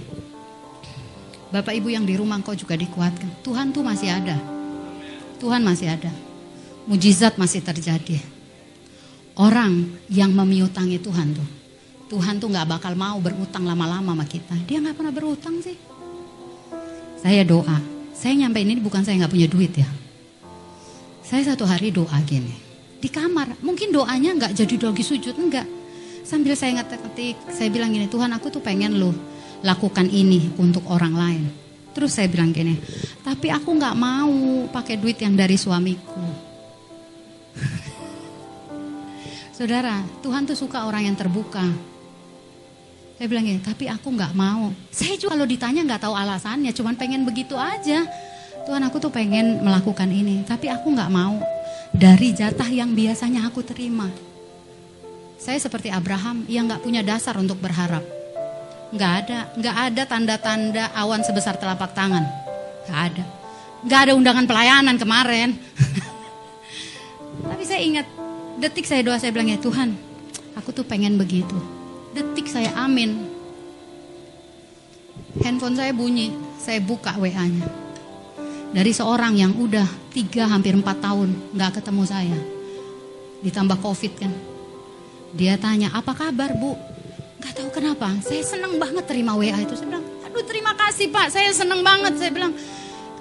Bapak 1.46 1.78
Ibu 1.78 1.94
yang 1.94 2.02
di 2.02 2.18
rumah 2.18 2.42
kau 2.42 2.58
juga 2.58 2.74
dikuatkan. 2.74 3.46
Tuhan 3.46 3.70
tuh 3.70 3.86
masih 3.86 4.10
ada. 4.10 4.34
Tuhan 5.38 5.62
masih 5.62 5.94
ada. 5.94 6.10
Mujizat 6.90 7.38
masih 7.38 7.62
terjadi. 7.62 8.18
Orang 9.38 9.94
yang 10.10 10.34
memiutangi 10.34 10.98
Tuhan 10.98 11.38
tuh. 11.38 11.48
Tuhan 12.10 12.42
tuh 12.42 12.50
nggak 12.50 12.66
bakal 12.66 12.98
mau 12.98 13.18
berutang 13.22 13.62
lama-lama 13.62 14.14
sama 14.14 14.26
kita. 14.26 14.54
Dia 14.66 14.82
nggak 14.82 14.98
pernah 14.98 15.14
berutang 15.14 15.62
sih. 15.62 15.78
Saya 17.22 17.46
doa. 17.46 17.78
Saya 18.10 18.34
nyampe 18.34 18.62
ini 18.62 18.78
bukan 18.82 19.06
saya 19.06 19.22
nggak 19.22 19.32
punya 19.34 19.46
duit 19.46 19.70
ya. 19.76 19.86
Saya 21.22 21.54
satu 21.54 21.66
hari 21.66 21.94
doa 21.94 22.16
gini. 22.26 22.54
Di 22.96 23.06
kamar, 23.12 23.60
mungkin 23.62 23.94
doanya 23.94 24.34
nggak 24.34 24.56
jadi 24.56 24.74
doa 24.78 24.94
sujud, 24.94 25.34
enggak. 25.36 25.66
Sambil 26.26 26.58
saya 26.58 26.82
ngetik-ngetik, 26.82 27.38
saya 27.54 27.70
bilang 27.70 27.94
gini, 27.94 28.10
Tuhan 28.10 28.34
aku 28.34 28.50
tuh 28.50 28.58
pengen 28.58 28.98
lo 28.98 29.14
lakukan 29.64 30.10
ini 30.10 30.52
untuk 30.60 30.84
orang 30.90 31.14
lain. 31.14 31.44
Terus 31.96 32.12
saya 32.12 32.28
bilang 32.28 32.52
gini, 32.52 32.76
tapi 33.24 33.48
aku 33.48 33.72
nggak 33.72 33.96
mau 33.96 34.68
pakai 34.68 35.00
duit 35.00 35.16
yang 35.16 35.32
dari 35.32 35.56
suamiku. 35.56 36.20
Saudara, 39.56 40.04
Tuhan 40.20 40.44
tuh 40.44 40.52
suka 40.52 40.84
orang 40.84 41.08
yang 41.08 41.16
terbuka. 41.16 41.64
Saya 43.16 43.32
bilang 43.32 43.48
gini, 43.48 43.64
tapi 43.64 43.88
aku 43.88 44.12
nggak 44.12 44.36
mau. 44.36 44.76
Saya 44.92 45.16
juga 45.16 45.40
kalau 45.40 45.48
ditanya 45.48 45.88
nggak 45.88 46.04
tahu 46.04 46.12
alasannya, 46.12 46.68
cuman 46.76 47.00
pengen 47.00 47.24
begitu 47.24 47.56
aja. 47.56 48.04
Tuhan 48.68 48.82
aku 48.84 49.00
tuh 49.00 49.08
pengen 49.08 49.64
melakukan 49.64 50.12
ini, 50.12 50.44
tapi 50.44 50.68
aku 50.68 50.92
nggak 50.92 51.08
mau 51.08 51.40
dari 51.96 52.36
jatah 52.36 52.68
yang 52.68 52.92
biasanya 52.92 53.48
aku 53.48 53.64
terima. 53.64 54.12
Saya 55.40 55.56
seperti 55.56 55.88
Abraham 55.88 56.44
yang 56.44 56.68
nggak 56.68 56.84
punya 56.84 57.00
dasar 57.00 57.40
untuk 57.40 57.56
berharap. 57.56 58.15
Nggak 58.96 59.12
ada, 59.22 59.38
nggak 59.52 59.76
ada 59.92 60.02
tanda-tanda 60.08 60.84
awan 60.96 61.20
sebesar 61.20 61.60
telapak 61.60 61.92
tangan. 61.92 62.24
Nggak 62.88 63.00
ada. 63.12 63.24
Nggak 63.84 64.00
ada 64.08 64.12
undangan 64.16 64.46
pelayanan 64.48 64.96
kemarin. 64.96 65.52
tapi 67.52 67.64
saya 67.68 67.84
ingat, 67.84 68.06
detik 68.56 68.88
saya 68.88 69.04
doa 69.04 69.20
saya 69.20 69.36
bilang 69.36 69.52
ya 69.52 69.60
Tuhan, 69.60 69.92
aku 70.56 70.72
tuh 70.72 70.88
pengen 70.88 71.20
begitu. 71.20 71.60
Detik 72.16 72.48
saya 72.48 72.72
amin. 72.80 73.28
Handphone 75.44 75.76
saya 75.76 75.92
bunyi, 75.92 76.32
saya 76.56 76.80
buka 76.80 77.20
WA-nya 77.20 77.86
dari 78.76 78.92
seorang 78.92 79.40
yang 79.40 79.56
udah 79.56 79.86
tiga 80.12 80.44
hampir 80.48 80.76
empat 80.76 81.00
tahun 81.00 81.32
nggak 81.56 81.80
ketemu 81.80 82.02
saya. 82.04 82.38
Ditambah 83.40 83.78
covid 83.80 84.12
kan. 84.20 84.32
Dia 85.36 85.60
tanya, 85.60 85.92
apa 85.92 86.16
kabar 86.16 86.52
bu? 86.56 86.76
Gak 87.46 87.62
tahu 87.62 87.70
kenapa, 87.78 88.10
saya 88.26 88.42
seneng 88.42 88.74
banget 88.82 89.06
terima 89.06 89.38
WA 89.38 89.54
itu. 89.54 89.78
Saya 89.78 89.86
bilang, 89.86 90.06
aduh 90.26 90.42
terima 90.42 90.74
kasih 90.74 91.14
pak, 91.14 91.30
saya 91.30 91.54
seneng 91.54 91.86
banget. 91.86 92.18
Saya 92.18 92.34
bilang, 92.34 92.50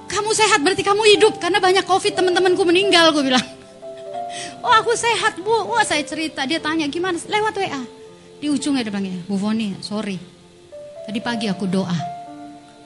kamu 0.09 0.29
sehat 0.33 0.65
berarti 0.65 0.81
kamu 0.81 1.01
hidup. 1.13 1.37
Karena 1.37 1.61
banyak 1.61 1.85
covid 1.85 2.17
teman-temanku 2.17 2.65
meninggal, 2.65 3.13
gue 3.13 3.21
bilang. 3.21 3.45
Oh 4.65 4.73
aku 4.73 4.97
sehat 4.97 5.37
bu, 5.45 5.69
wah 5.69 5.85
saya 5.85 6.01
cerita. 6.01 6.41
Dia 6.49 6.57
tanya 6.57 6.89
gimana, 6.89 7.21
lewat 7.21 7.53
WA. 7.53 7.81
Di 8.41 8.49
ujungnya 8.49 8.81
dia 8.81 8.89
bilang, 8.89 9.21
Bu 9.29 9.37
Foni, 9.37 9.77
sorry. 9.79 10.17
Tadi 11.05 11.21
pagi 11.21 11.45
aku 11.45 11.69
doa, 11.69 11.93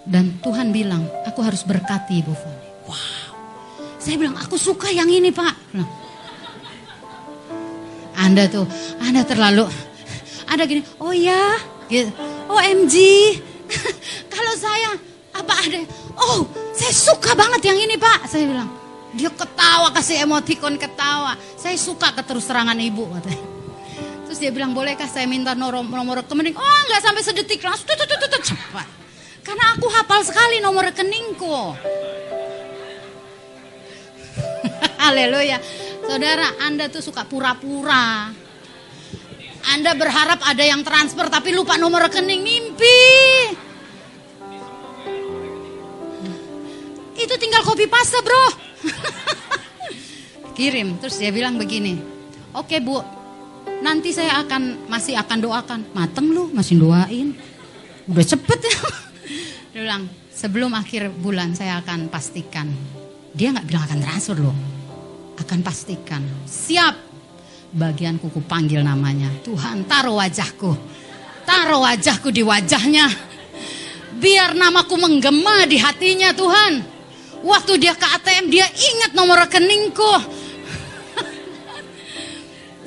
dan 0.10 0.44
Tuhan 0.44 0.76
bilang, 0.76 1.08
aku 1.24 1.40
harus 1.40 1.64
berkati 1.64 2.20
Ibu 2.20 2.34
Foni. 2.36 2.68
Wow. 2.84 3.32
Saya 3.96 4.16
bilang, 4.20 4.36
aku 4.36 4.60
suka 4.60 4.92
yang 4.92 5.08
ini 5.08 5.32
Pak. 5.32 5.56
Anda 8.20 8.52
tuh, 8.52 8.68
Anda 9.00 9.24
terlalu, 9.24 9.70
ada 10.50 10.66
gini, 10.66 10.82
oh 10.98 11.14
ya, 11.14 11.62
gitu. 11.86 12.10
OMG, 12.50 12.96
kalau 14.34 14.54
saya 14.58 14.98
apa 15.38 15.54
ada, 15.62 15.86
oh 16.18 16.50
saya 16.74 16.90
suka 16.90 17.38
banget 17.38 17.70
yang 17.70 17.78
ini 17.78 17.96
pak, 18.02 18.26
saya 18.26 18.50
bilang, 18.50 18.70
dia 19.14 19.30
ketawa 19.30 19.94
kasih 19.94 20.26
emoticon 20.26 20.82
ketawa, 20.82 21.38
saya 21.54 21.78
suka 21.78 22.10
keterus 22.18 22.50
terangan 22.50 22.78
ibu 22.82 23.06
katanya. 23.14 23.46
Terus 24.26 24.38
dia 24.42 24.50
bilang, 24.54 24.74
bolehkah 24.74 25.10
saya 25.10 25.30
minta 25.30 25.54
nomor, 25.54 25.86
nomor 25.86 26.26
rekening? 26.26 26.58
Oh 26.58 26.80
nggak 26.90 27.02
sampai 27.02 27.22
sedetik 27.22 27.62
langsung, 27.62 27.86
tut, 27.86 27.98
tut, 27.98 28.18
tut, 28.18 28.42
cepat. 28.42 28.86
Karena 29.46 29.74
aku 29.74 29.90
hafal 29.90 30.22
sekali 30.22 30.62
nomor 30.62 30.90
rekeningku. 30.94 31.74
Haleluya. 35.02 35.58
Saudara, 36.06 36.58
Anda 36.62 36.90
tuh 36.90 37.02
suka 37.02 37.26
pura-pura. 37.26 38.30
Anda 39.68 39.92
berharap 39.96 40.40
ada 40.48 40.64
yang 40.64 40.82
transfer 40.88 41.28
tapi 41.28 41.52
lupa 41.52 41.76
nomor 41.76 42.08
rekening 42.08 42.40
mimpi. 42.40 43.00
Itu 47.20 47.36
tinggal 47.36 47.68
copy 47.68 47.84
paste, 47.92 48.24
Bro. 48.24 48.46
Kirim. 50.58 50.96
Terus 51.04 51.20
dia 51.20 51.36
bilang 51.36 51.60
begini. 51.60 52.00
Oke, 52.56 52.80
Bu. 52.80 53.04
Nanti 53.84 54.16
saya 54.16 54.40
akan 54.40 54.88
masih 54.88 55.20
akan 55.20 55.38
doakan. 55.44 55.80
Mateng 55.92 56.32
lu, 56.32 56.48
masih 56.56 56.80
doain. 56.80 57.36
Udah 58.08 58.26
cepet 58.26 58.60
ya. 58.64 58.78
Dia 59.76 59.86
bilang, 59.86 60.10
sebelum 60.34 60.74
akhir 60.74 61.14
bulan 61.14 61.54
saya 61.54 61.78
akan 61.84 62.10
pastikan. 62.10 62.68
Dia 63.38 63.54
nggak 63.54 63.68
bilang 63.70 63.84
akan 63.86 64.00
transfer 64.02 64.36
loh. 64.40 64.58
Akan 65.38 65.62
pastikan. 65.62 66.26
Siap. 66.50 67.09
Bagian 67.70 68.18
kuku 68.18 68.42
panggil 68.46 68.82
namanya. 68.82 69.30
Tuhan 69.46 69.86
taruh 69.86 70.18
wajahku. 70.18 70.74
Taruh 71.46 71.86
wajahku 71.86 72.34
di 72.34 72.42
wajahnya. 72.42 73.10
Biar 74.18 74.58
namaku 74.58 74.98
menggema 74.98 75.70
di 75.70 75.78
hatinya 75.78 76.34
Tuhan. 76.34 76.82
Waktu 77.46 77.80
dia 77.80 77.96
ke 77.96 78.04
ATM 78.04 78.52
dia 78.52 78.68
ingat 78.68 79.16
nomor 79.16 79.48
rekeningku. 79.48 80.10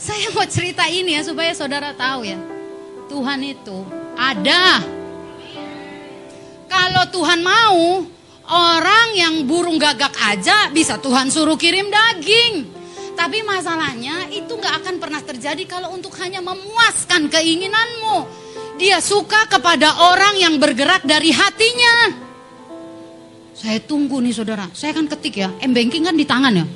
Saya 0.03 0.35
mau 0.35 0.45
cerita 0.45 0.85
ini 0.90 1.16
ya 1.16 1.23
supaya 1.25 1.57
saudara 1.57 1.97
tahu 1.97 2.27
ya. 2.27 2.37
Tuhan 3.09 3.40
itu 3.45 3.87
ada 4.18 4.83
kalau 6.73 7.05
Tuhan 7.12 7.45
mau, 7.45 8.01
orang 8.49 9.09
yang 9.12 9.45
burung 9.45 9.77
gagak 9.77 10.16
aja 10.16 10.73
bisa 10.73 10.97
Tuhan 10.97 11.29
suruh 11.29 11.61
kirim 11.61 11.92
daging. 11.92 12.64
Tapi 13.23 13.39
masalahnya 13.47 14.27
itu 14.35 14.51
nggak 14.51 14.83
akan 14.83 14.95
pernah 14.99 15.23
terjadi 15.23 15.63
kalau 15.71 15.95
untuk 15.95 16.11
hanya 16.19 16.43
memuaskan 16.43 17.31
keinginanmu. 17.31 18.27
Dia 18.83 18.99
suka 18.99 19.47
kepada 19.47 20.11
orang 20.11 20.43
yang 20.43 20.59
bergerak 20.59 21.07
dari 21.07 21.31
hatinya. 21.31 22.19
Saya 23.55 23.79
tunggu 23.79 24.19
nih 24.19 24.35
saudara, 24.35 24.67
saya 24.75 24.91
kan 24.91 25.07
ketik 25.07 25.39
ya, 25.39 25.55
m-banking 25.63 26.03
kan 26.03 26.19
di 26.19 26.27
tangan 26.27 26.51
ya. 26.51 26.67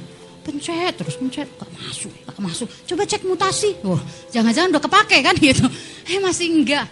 Pencet 0.46 0.94
terus 0.94 1.18
pencet, 1.18 1.50
gak 1.50 1.66
masuk, 1.82 2.14
gak 2.14 2.38
masuk. 2.38 2.70
Coba 2.94 3.02
cek 3.02 3.26
mutasi, 3.26 3.82
wah 3.82 3.98
jangan-jangan 4.30 4.78
udah 4.78 4.82
kepake 4.86 5.18
kan 5.26 5.34
gitu. 5.50 5.66
Eh 6.06 6.22
masih 6.22 6.46
enggak. 6.62 6.86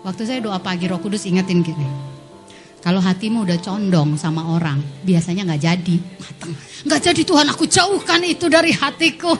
Waktu 0.00 0.22
saya 0.24 0.40
doa 0.40 0.56
pagi 0.64 0.88
Roh 0.88 0.96
Kudus 0.96 1.28
ingetin 1.28 1.60
gini. 1.60 2.13
Kalau 2.84 3.00
hatimu 3.00 3.48
udah 3.48 3.56
condong 3.64 4.20
sama 4.20 4.44
orang, 4.52 4.76
biasanya 5.08 5.48
nggak 5.48 5.62
jadi 5.64 5.96
matang. 6.20 6.52
Nggak 6.84 7.00
jadi 7.00 7.22
Tuhan 7.24 7.48
aku 7.48 7.64
jauhkan 7.64 8.20
itu 8.28 8.44
dari 8.52 8.76
hatiku. 8.76 9.32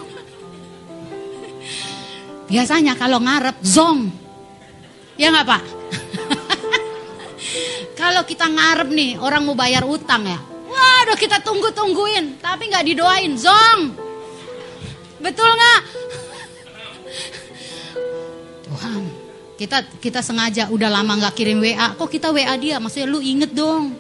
Biasanya 2.48 2.96
kalau 2.96 3.20
ngarep 3.20 3.60
zong, 3.60 4.08
ya 5.20 5.28
nggak 5.28 5.44
pak? 5.44 5.62
kalau 8.00 8.24
kita 8.24 8.48
ngarep 8.48 8.88
nih 8.88 9.20
orang 9.20 9.44
mau 9.44 9.52
bayar 9.52 9.84
utang 9.84 10.24
ya, 10.24 10.40
waduh 10.64 11.16
kita 11.20 11.44
tunggu 11.44 11.68
tungguin, 11.76 12.40
tapi 12.40 12.72
nggak 12.72 12.96
didoain 12.96 13.36
zong, 13.36 13.92
betul 15.20 15.52
nggak? 15.52 15.80
Kita 19.54 19.86
kita 20.02 20.18
sengaja 20.18 20.66
udah 20.70 20.90
lama 20.90 21.14
nggak 21.14 21.34
kirim 21.38 21.62
WA, 21.62 21.94
kok 21.94 22.10
kita 22.10 22.34
WA 22.34 22.54
dia? 22.58 22.82
Maksudnya 22.82 23.06
lu 23.06 23.22
inget 23.22 23.54
dong, 23.54 23.94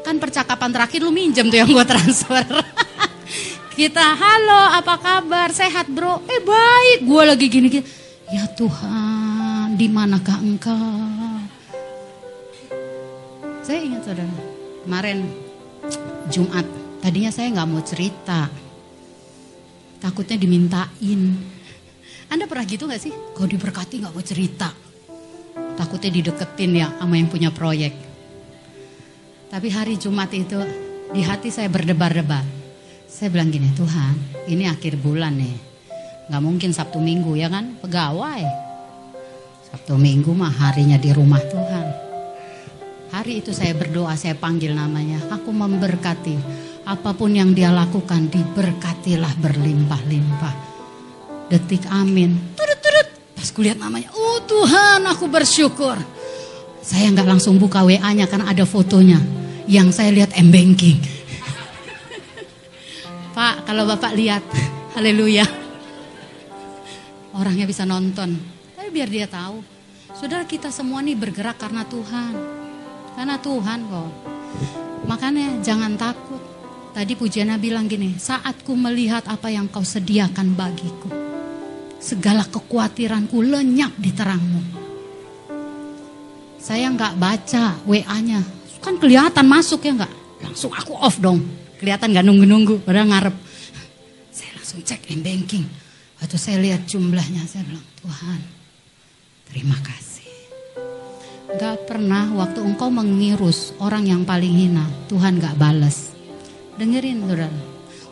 kan 0.00 0.16
percakapan 0.16 0.72
terakhir 0.72 1.04
lu 1.04 1.12
minjem 1.12 1.48
tuh 1.52 1.58
yang 1.60 1.68
gue 1.68 1.84
transfer. 1.84 2.44
kita 3.78 4.04
halo 4.16 4.62
apa 4.80 4.94
kabar 4.96 5.48
sehat 5.52 5.92
bro? 5.92 6.24
Eh 6.24 6.40
baik, 6.40 6.98
gue 7.04 7.22
lagi 7.24 7.46
gini 7.52 7.68
gini. 7.68 7.84
Ya 8.32 8.48
Tuhan, 8.56 9.76
di 9.76 9.86
manakah 9.92 10.40
engkau? 10.40 10.96
Saya 13.64 13.80
ingat 13.80 14.08
saudara, 14.08 14.28
kemarin 14.84 15.28
Jumat, 16.32 16.64
tadinya 17.04 17.32
saya 17.32 17.52
nggak 17.52 17.68
mau 17.68 17.80
cerita, 17.84 18.48
takutnya 20.00 20.40
dimintain. 20.40 21.52
Anda 22.32 22.48
pernah 22.48 22.64
gitu 22.64 22.88
gak 22.88 22.98
sih? 22.98 23.12
Kau 23.36 23.44
diberkati 23.44 24.00
gak 24.00 24.12
mau 24.16 24.24
cerita. 24.24 24.83
Takutnya 25.74 26.10
dideketin 26.10 26.72
ya 26.78 26.88
sama 26.98 27.18
yang 27.18 27.26
punya 27.26 27.50
proyek. 27.50 27.94
Tapi 29.50 29.68
hari 29.70 29.94
Jumat 29.98 30.30
itu 30.34 30.58
di 31.14 31.22
hati 31.22 31.50
saya 31.50 31.70
berdebar-debar. 31.70 32.42
Saya 33.06 33.30
bilang 33.30 33.54
gini, 33.54 33.70
Tuhan 33.74 34.14
ini 34.50 34.66
akhir 34.66 34.98
bulan 34.98 35.38
nih. 35.38 35.56
Gak 36.30 36.42
mungkin 36.42 36.74
Sabtu 36.74 36.98
Minggu 36.98 37.38
ya 37.38 37.46
kan, 37.46 37.78
pegawai. 37.78 38.42
Sabtu 39.70 39.94
Minggu 39.94 40.34
mah 40.34 40.50
harinya 40.50 40.98
di 40.98 41.14
rumah 41.14 41.38
Tuhan. 41.38 41.86
Hari 43.14 43.46
itu 43.46 43.54
saya 43.54 43.70
berdoa, 43.78 44.18
saya 44.18 44.34
panggil 44.34 44.74
namanya. 44.74 45.22
Aku 45.30 45.54
memberkati. 45.54 46.34
Apa 46.82 47.14
pun 47.14 47.30
yang 47.30 47.54
dia 47.54 47.70
lakukan 47.70 48.26
diberkatilah 48.26 49.38
berlimpah-limpah. 49.38 50.54
Detik 51.46 51.86
amin. 51.94 52.34
Turut 52.58 52.82
Pas 53.44 53.52
kulihat 53.52 53.76
namanya, 53.76 54.08
oh 54.16 54.40
Tuhan 54.48 55.04
aku 55.04 55.28
bersyukur. 55.28 56.00
Saya 56.80 57.12
nggak 57.12 57.28
langsung 57.28 57.60
buka 57.60 57.84
WA-nya 57.84 58.24
karena 58.24 58.48
ada 58.48 58.64
fotonya. 58.64 59.20
Yang 59.68 60.00
saya 60.00 60.16
lihat 60.16 60.32
m-banking. 60.32 60.96
Pak, 63.36 63.68
kalau 63.68 63.84
Bapak 63.84 64.16
lihat, 64.16 64.40
haleluya. 64.96 65.44
Orangnya 67.36 67.68
bisa 67.68 67.84
nonton. 67.84 68.32
Tapi 68.80 68.88
biar 68.88 69.12
dia 69.12 69.28
tahu. 69.28 69.60
Saudara 70.16 70.48
kita 70.48 70.72
semua 70.72 71.04
nih 71.04 71.12
bergerak 71.12 71.60
karena 71.60 71.84
Tuhan. 71.84 72.32
Karena 73.12 73.36
Tuhan 73.36 73.78
kok. 73.92 74.12
Makanya 75.04 75.60
jangan 75.60 76.00
takut. 76.00 76.40
Tadi 76.96 77.12
pujiannya 77.12 77.60
bilang 77.60 77.92
gini, 77.92 78.16
saat 78.16 78.64
ku 78.64 78.72
melihat 78.72 79.28
apa 79.28 79.52
yang 79.52 79.68
kau 79.68 79.84
sediakan 79.84 80.56
bagiku. 80.56 81.33
Segala 82.04 82.44
kekhawatiranku 82.44 83.40
lenyap 83.40 83.96
di 83.96 84.12
terangmu. 84.12 84.60
Saya 86.60 86.92
nggak 86.92 87.16
baca 87.16 87.80
WA-nya. 87.88 88.44
Kan 88.84 89.00
kelihatan 89.00 89.48
masuk 89.48 89.80
ya 89.88 89.96
nggak? 89.96 90.12
Langsung 90.44 90.68
aku 90.68 90.92
off 91.00 91.16
dong. 91.16 91.40
Kelihatan 91.80 92.12
nggak 92.12 92.24
nunggu-nunggu, 92.28 92.84
padahal 92.84 93.08
ngarep. 93.08 93.36
Saya 94.28 94.52
langsung 94.60 94.84
cek 94.84 95.08
m-banking. 95.16 95.64
Waktu 96.20 96.36
saya 96.36 96.60
lihat 96.60 96.84
jumlahnya, 96.84 97.44
saya 97.48 97.64
bilang, 97.64 97.84
Tuhan, 98.00 98.40
terima 99.48 99.76
kasih. 99.80 100.32
Gak 101.56 101.84
pernah 101.84 102.32
waktu 102.32 102.64
engkau 102.64 102.88
mengirus 102.88 103.76
orang 103.80 104.08
yang 104.08 104.22
paling 104.24 104.52
hina, 104.52 104.88
Tuhan 105.08 105.36
gak 105.36 105.60
balas. 105.60 106.16
Dengerin 106.80 107.24
saudara, 107.28 107.52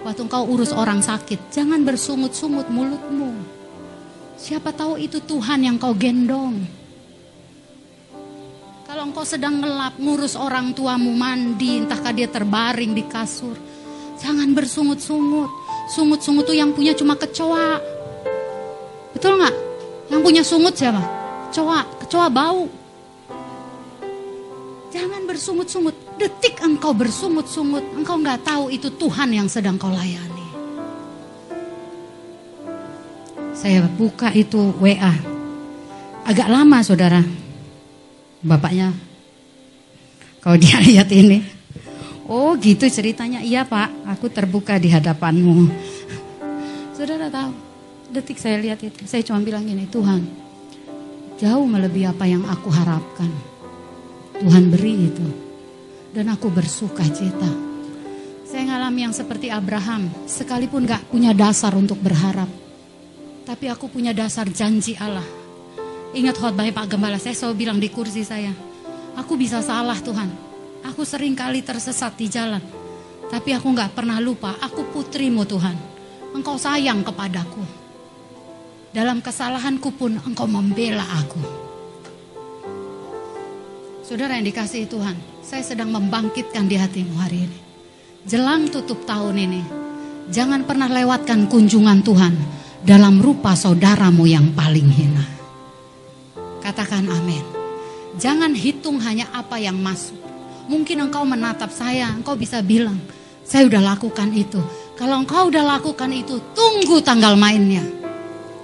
waktu 0.04 0.20
engkau 0.28 0.44
urus 0.44 0.76
orang 0.76 1.00
sakit, 1.00 1.48
jangan 1.52 1.84
bersungut-sungut 1.88 2.68
mulutmu. 2.68 3.61
Siapa 4.42 4.74
tahu 4.74 4.98
itu 4.98 5.22
Tuhan 5.22 5.62
yang 5.62 5.78
kau 5.78 5.94
gendong. 5.94 6.66
Kalau 8.82 9.06
engkau 9.06 9.22
sedang 9.22 9.62
ngelap, 9.62 10.02
ngurus 10.02 10.34
orang 10.34 10.74
tuamu 10.74 11.14
mandi, 11.14 11.78
entahkah 11.78 12.10
dia 12.10 12.26
terbaring 12.26 12.90
di 12.90 13.06
kasur. 13.06 13.54
Jangan 14.18 14.50
bersungut-sungut. 14.50 15.46
Sungut-sungut 15.94 16.42
tuh 16.42 16.58
yang 16.58 16.74
punya 16.74 16.90
cuma 16.90 17.14
kecoa. 17.14 17.78
Betul 19.14 19.38
nggak? 19.38 19.54
Yang 20.10 20.20
punya 20.26 20.42
sungut 20.42 20.74
siapa? 20.74 21.06
Kecoa, 21.46 22.02
kecoa 22.02 22.26
bau. 22.26 22.66
Jangan 24.90 25.22
bersungut-sungut. 25.22 26.18
Detik 26.18 26.58
engkau 26.66 26.90
bersungut-sungut, 26.90 27.94
engkau 27.94 28.18
nggak 28.18 28.42
tahu 28.42 28.74
itu 28.74 28.90
Tuhan 28.90 29.30
yang 29.30 29.46
sedang 29.46 29.78
kau 29.78 29.94
layani. 29.94 30.31
Saya 33.62 33.86
buka 33.86 34.34
itu 34.34 34.74
WA. 34.82 35.14
Agak 36.26 36.50
lama 36.50 36.82
saudara. 36.82 37.22
Bapaknya. 38.42 38.90
Kalau 40.42 40.58
dia 40.58 40.82
lihat 40.90 41.06
ini. 41.14 41.46
Oh 42.26 42.58
gitu 42.58 42.90
ceritanya. 42.90 43.38
Iya 43.38 43.62
pak, 43.62 44.10
aku 44.10 44.26
terbuka 44.34 44.82
di 44.82 44.90
hadapanmu. 44.90 45.70
Saudara 46.90 47.30
tahu, 47.30 47.54
detik 48.10 48.42
saya 48.42 48.58
lihat 48.58 48.82
itu, 48.82 49.06
saya 49.06 49.22
cuma 49.22 49.38
bilang 49.38 49.62
gini, 49.62 49.86
Tuhan, 49.86 50.26
jauh 51.38 51.62
melebihi 51.62 52.10
apa 52.10 52.26
yang 52.26 52.42
aku 52.42 52.66
harapkan. 52.66 53.30
Tuhan 54.42 54.74
beri 54.74 55.06
itu. 55.06 55.26
Dan 56.10 56.34
aku 56.34 56.50
bersuka 56.50 57.06
cita. 57.06 57.50
Saya 58.42 58.74
ngalami 58.74 59.06
yang 59.06 59.14
seperti 59.14 59.54
Abraham, 59.54 60.10
sekalipun 60.26 60.82
gak 60.82 61.06
punya 61.14 61.30
dasar 61.30 61.78
untuk 61.78 62.02
berharap. 62.02 62.61
Tapi 63.42 63.66
aku 63.66 63.90
punya 63.90 64.14
dasar 64.14 64.46
janji 64.46 64.94
Allah. 64.94 65.26
Ingat 66.14 66.38
khotbah 66.38 66.68
Pak 66.70 66.86
Gembala, 66.94 67.18
saya 67.18 67.34
selalu 67.34 67.66
bilang 67.66 67.78
di 67.82 67.90
kursi 67.90 68.22
saya, 68.22 68.54
aku 69.18 69.34
bisa 69.34 69.58
salah 69.64 69.98
Tuhan. 69.98 70.30
Aku 70.86 71.02
sering 71.02 71.34
kali 71.34 71.64
tersesat 71.64 72.14
di 72.14 72.30
jalan. 72.30 72.62
Tapi 73.32 73.50
aku 73.56 73.72
gak 73.74 73.96
pernah 73.96 74.20
lupa, 74.22 74.54
aku 74.60 74.92
putrimu 74.92 75.42
Tuhan. 75.48 75.74
Engkau 76.36 76.60
sayang 76.60 77.02
kepadaku. 77.02 77.64
Dalam 78.92 79.24
kesalahanku 79.24 79.90
pun 79.96 80.20
engkau 80.20 80.44
membela 80.44 81.02
aku. 81.02 81.40
Saudara 84.04 84.36
yang 84.36 84.44
dikasihi 84.44 84.84
Tuhan, 84.84 85.16
saya 85.40 85.64
sedang 85.64 85.88
membangkitkan 85.90 86.68
di 86.68 86.76
hatimu 86.76 87.14
hari 87.16 87.48
ini. 87.48 87.58
Jelang 88.28 88.68
tutup 88.68 89.02
tahun 89.08 89.34
ini, 89.40 89.62
jangan 90.28 90.68
pernah 90.68 90.92
lewatkan 90.92 91.48
kunjungan 91.48 92.04
Tuhan 92.04 92.61
dalam 92.82 93.22
rupa 93.22 93.54
saudaramu 93.54 94.26
yang 94.26 94.50
paling 94.54 94.90
hina. 94.90 95.26
Katakan 96.58 97.06
amin. 97.06 97.42
Jangan 98.18 98.52
hitung 98.54 98.98
hanya 99.02 99.30
apa 99.34 99.58
yang 99.58 99.78
masuk. 99.78 100.18
Mungkin 100.70 101.10
engkau 101.10 101.26
menatap 101.26 101.70
saya, 101.74 102.10
engkau 102.14 102.38
bisa 102.38 102.62
bilang, 102.62 102.98
saya 103.42 103.66
udah 103.66 103.82
lakukan 103.94 104.30
itu. 104.30 104.62
Kalau 104.94 105.22
engkau 105.22 105.50
udah 105.50 105.78
lakukan 105.78 106.10
itu, 106.14 106.38
tunggu 106.54 107.02
tanggal 107.02 107.34
mainnya. 107.34 107.82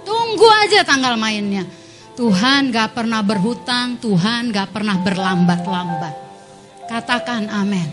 Tunggu 0.07 0.47
aja 0.63 0.85
tanggal 0.87 1.19
mainnya. 1.19 1.67
Tuhan 2.15 2.71
gak 2.71 2.95
pernah 2.95 3.23
berhutang, 3.23 3.99
Tuhan 3.99 4.51
gak 4.51 4.75
pernah 4.75 4.99
berlambat-lambat. 4.99 6.15
Katakan 6.87 7.47
amin. 7.51 7.87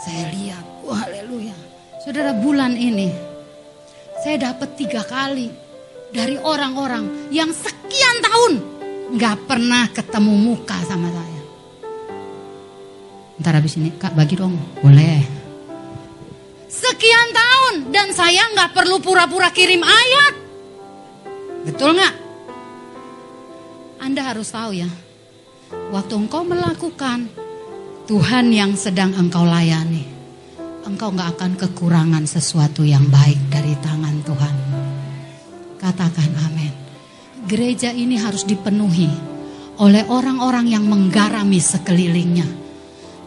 Saya 0.00 0.32
lihat, 0.32 0.64
wah 0.84 1.04
haleluya. 1.04 1.56
Saudara 2.00 2.32
bulan 2.32 2.72
ini, 2.76 3.12
saya 4.24 4.50
dapat 4.50 4.74
tiga 4.74 5.06
kali 5.06 5.50
dari 6.10 6.34
orang-orang 6.40 7.30
yang 7.30 7.52
sekian 7.54 8.16
tahun 8.24 8.52
gak 9.16 9.46
pernah 9.46 9.86
ketemu 9.92 10.34
muka 10.34 10.76
sama 10.84 11.08
saya. 11.08 11.42
Ntar 13.38 13.54
habis 13.54 13.78
ini, 13.78 13.94
kak 13.94 14.18
bagi 14.18 14.34
dong, 14.34 14.58
boleh. 14.82 15.22
Sekian 16.66 17.28
tahun 17.30 17.74
dan 17.94 18.10
saya 18.10 18.50
nggak 18.50 18.74
perlu 18.74 18.98
pura-pura 18.98 19.54
kirim 19.54 19.78
ayat. 19.80 20.34
Betul 21.62 21.94
nggak? 21.94 22.14
Anda 24.02 24.34
harus 24.34 24.50
tahu 24.50 24.74
ya, 24.74 24.90
waktu 25.94 26.18
engkau 26.18 26.42
melakukan 26.42 27.30
Tuhan 28.10 28.50
yang 28.50 28.74
sedang 28.74 29.14
engkau 29.14 29.46
layani, 29.46 30.17
engkau 30.86 31.10
nggak 31.10 31.38
akan 31.38 31.52
kekurangan 31.56 32.24
sesuatu 32.28 32.86
yang 32.86 33.06
baik 33.10 33.38
dari 33.50 33.74
tangan 33.80 34.16
Tuhan. 34.22 34.56
Katakan 35.80 36.30
amin. 36.46 36.72
Gereja 37.48 37.90
ini 37.90 38.20
harus 38.20 38.44
dipenuhi 38.44 39.08
oleh 39.80 40.04
orang-orang 40.06 40.68
yang 40.68 40.84
menggarami 40.84 41.58
sekelilingnya. 41.58 42.46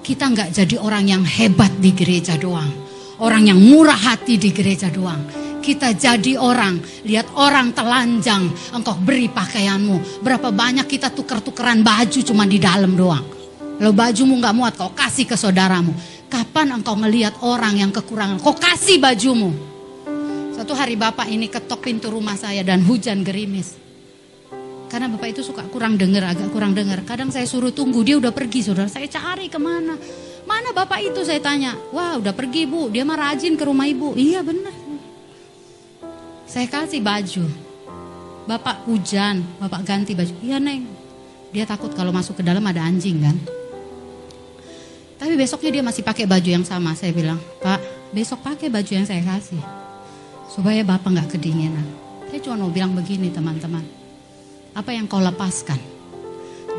Kita 0.05 0.29
nggak 0.29 0.53
jadi 0.53 0.75
orang 0.79 1.05
yang 1.09 1.23
hebat 1.25 1.73
di 1.81 1.91
gereja 1.95 2.37
doang 2.37 2.91
orang 3.21 3.53
yang 3.53 3.59
murah 3.61 3.95
hati 3.95 4.35
di 4.41 4.49
gereja 4.49 4.89
doang. 4.89 5.21
Kita 5.61 5.93
jadi 5.93 6.41
orang, 6.41 6.81
lihat 7.05 7.37
orang 7.37 7.69
telanjang, 7.69 8.49
engkau 8.73 8.97
beri 8.97 9.29
pakaianmu. 9.29 10.25
Berapa 10.25 10.49
banyak 10.49 10.89
kita 10.89 11.13
tuker-tukeran 11.13 11.85
baju 11.85 12.19
cuma 12.25 12.49
di 12.49 12.57
dalam 12.57 12.97
doang. 12.97 13.21
Kalau 13.77 13.93
bajumu 13.93 14.41
nggak 14.41 14.55
muat, 14.57 14.73
kau 14.73 14.89
kasih 14.89 15.29
ke 15.29 15.37
saudaramu. 15.37 15.93
Kapan 16.31 16.79
engkau 16.79 16.95
ngelihat 16.95 17.43
orang 17.43 17.75
yang 17.75 17.91
kekurangan, 17.91 18.39
kau 18.39 18.55
kasih 18.55 19.03
bajumu. 19.03 19.51
Satu 20.55 20.71
hari 20.71 20.95
bapak 20.95 21.27
ini 21.27 21.51
ketok 21.51 21.83
pintu 21.83 22.07
rumah 22.07 22.39
saya 22.39 22.63
dan 22.63 22.79
hujan 22.87 23.19
gerimis. 23.27 23.75
Karena 24.87 25.11
bapak 25.11 25.35
itu 25.35 25.43
suka 25.43 25.67
kurang 25.67 25.99
dengar, 25.99 26.31
agak 26.31 26.47
kurang 26.55 26.71
dengar. 26.71 27.03
Kadang 27.03 27.35
saya 27.35 27.43
suruh 27.43 27.75
tunggu, 27.75 27.99
dia 28.07 28.15
udah 28.15 28.31
pergi 28.31 28.63
saudara. 28.63 28.87
Saya 28.87 29.11
cari 29.11 29.51
ke 29.51 29.59
mana. 29.59 29.99
Mana 30.47 30.71
bapak 30.71 31.03
itu 31.03 31.19
saya 31.27 31.43
tanya. 31.43 31.75
Wah 31.91 32.15
udah 32.15 32.31
pergi 32.31 32.63
bu, 32.63 32.87
dia 32.87 33.03
mah 33.03 33.19
rajin 33.19 33.59
ke 33.59 33.63
rumah 33.67 33.87
ibu. 33.87 34.15
Iya 34.15 34.39
benar. 34.43 34.71
Saya 36.47 36.67
kasih 36.67 37.03
baju. 37.03 37.43
Bapak 38.47 38.87
hujan, 38.87 39.43
bapak 39.59 39.83
ganti 39.83 40.15
baju. 40.15 40.35
Iya 40.43 40.59
neng. 40.63 40.87
Dia 41.51 41.67
takut 41.67 41.91
kalau 41.91 42.15
masuk 42.15 42.39
ke 42.39 42.43
dalam 42.43 42.63
ada 42.63 42.83
anjing 42.83 43.19
kan. 43.19 43.60
Tapi 45.21 45.37
besoknya 45.37 45.69
dia 45.69 45.83
masih 45.85 46.01
pakai 46.01 46.25
baju 46.25 46.49
yang 46.49 46.65
sama. 46.65 46.97
Saya 46.97 47.13
bilang, 47.13 47.37
Pak, 47.61 48.09
besok 48.09 48.41
pakai 48.41 48.73
baju 48.73 48.89
yang 48.89 49.05
saya 49.05 49.21
kasih. 49.21 49.61
Supaya 50.49 50.81
Bapak 50.81 51.13
nggak 51.13 51.37
kedinginan. 51.37 51.85
Saya 52.25 52.41
cuma 52.41 52.65
mau 52.65 52.73
bilang 52.73 52.97
begini 52.97 53.29
teman-teman. 53.29 53.85
Apa 54.73 54.97
yang 54.97 55.05
kau 55.05 55.21
lepaskan? 55.21 55.77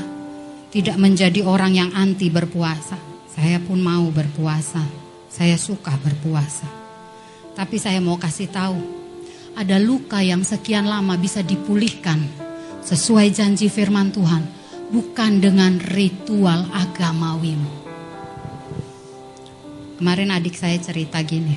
tidak 0.70 0.94
menjadi 1.02 1.42
orang 1.42 1.74
yang 1.74 1.90
anti 1.98 2.30
berpuasa. 2.30 2.94
Saya 3.26 3.58
pun 3.58 3.82
mau 3.82 4.06
berpuasa. 4.14 4.86
Saya 5.26 5.58
suka 5.58 5.98
berpuasa. 5.98 6.70
Tapi 7.58 7.74
saya 7.78 7.98
mau 7.98 8.14
kasih 8.14 8.54
tahu, 8.54 8.78
ada 9.58 9.82
luka 9.82 10.22
yang 10.22 10.46
sekian 10.46 10.86
lama 10.86 11.18
bisa 11.18 11.42
dipulihkan 11.42 12.22
sesuai 12.86 13.34
janji 13.34 13.66
firman 13.66 14.14
Tuhan. 14.14 14.62
bukan 14.84 15.40
dengan 15.42 15.80
ritual 15.80 16.68
agamawimu. 16.70 17.83
Kemarin 19.94 20.34
adik 20.34 20.58
saya 20.58 20.74
cerita 20.82 21.22
gini. 21.22 21.54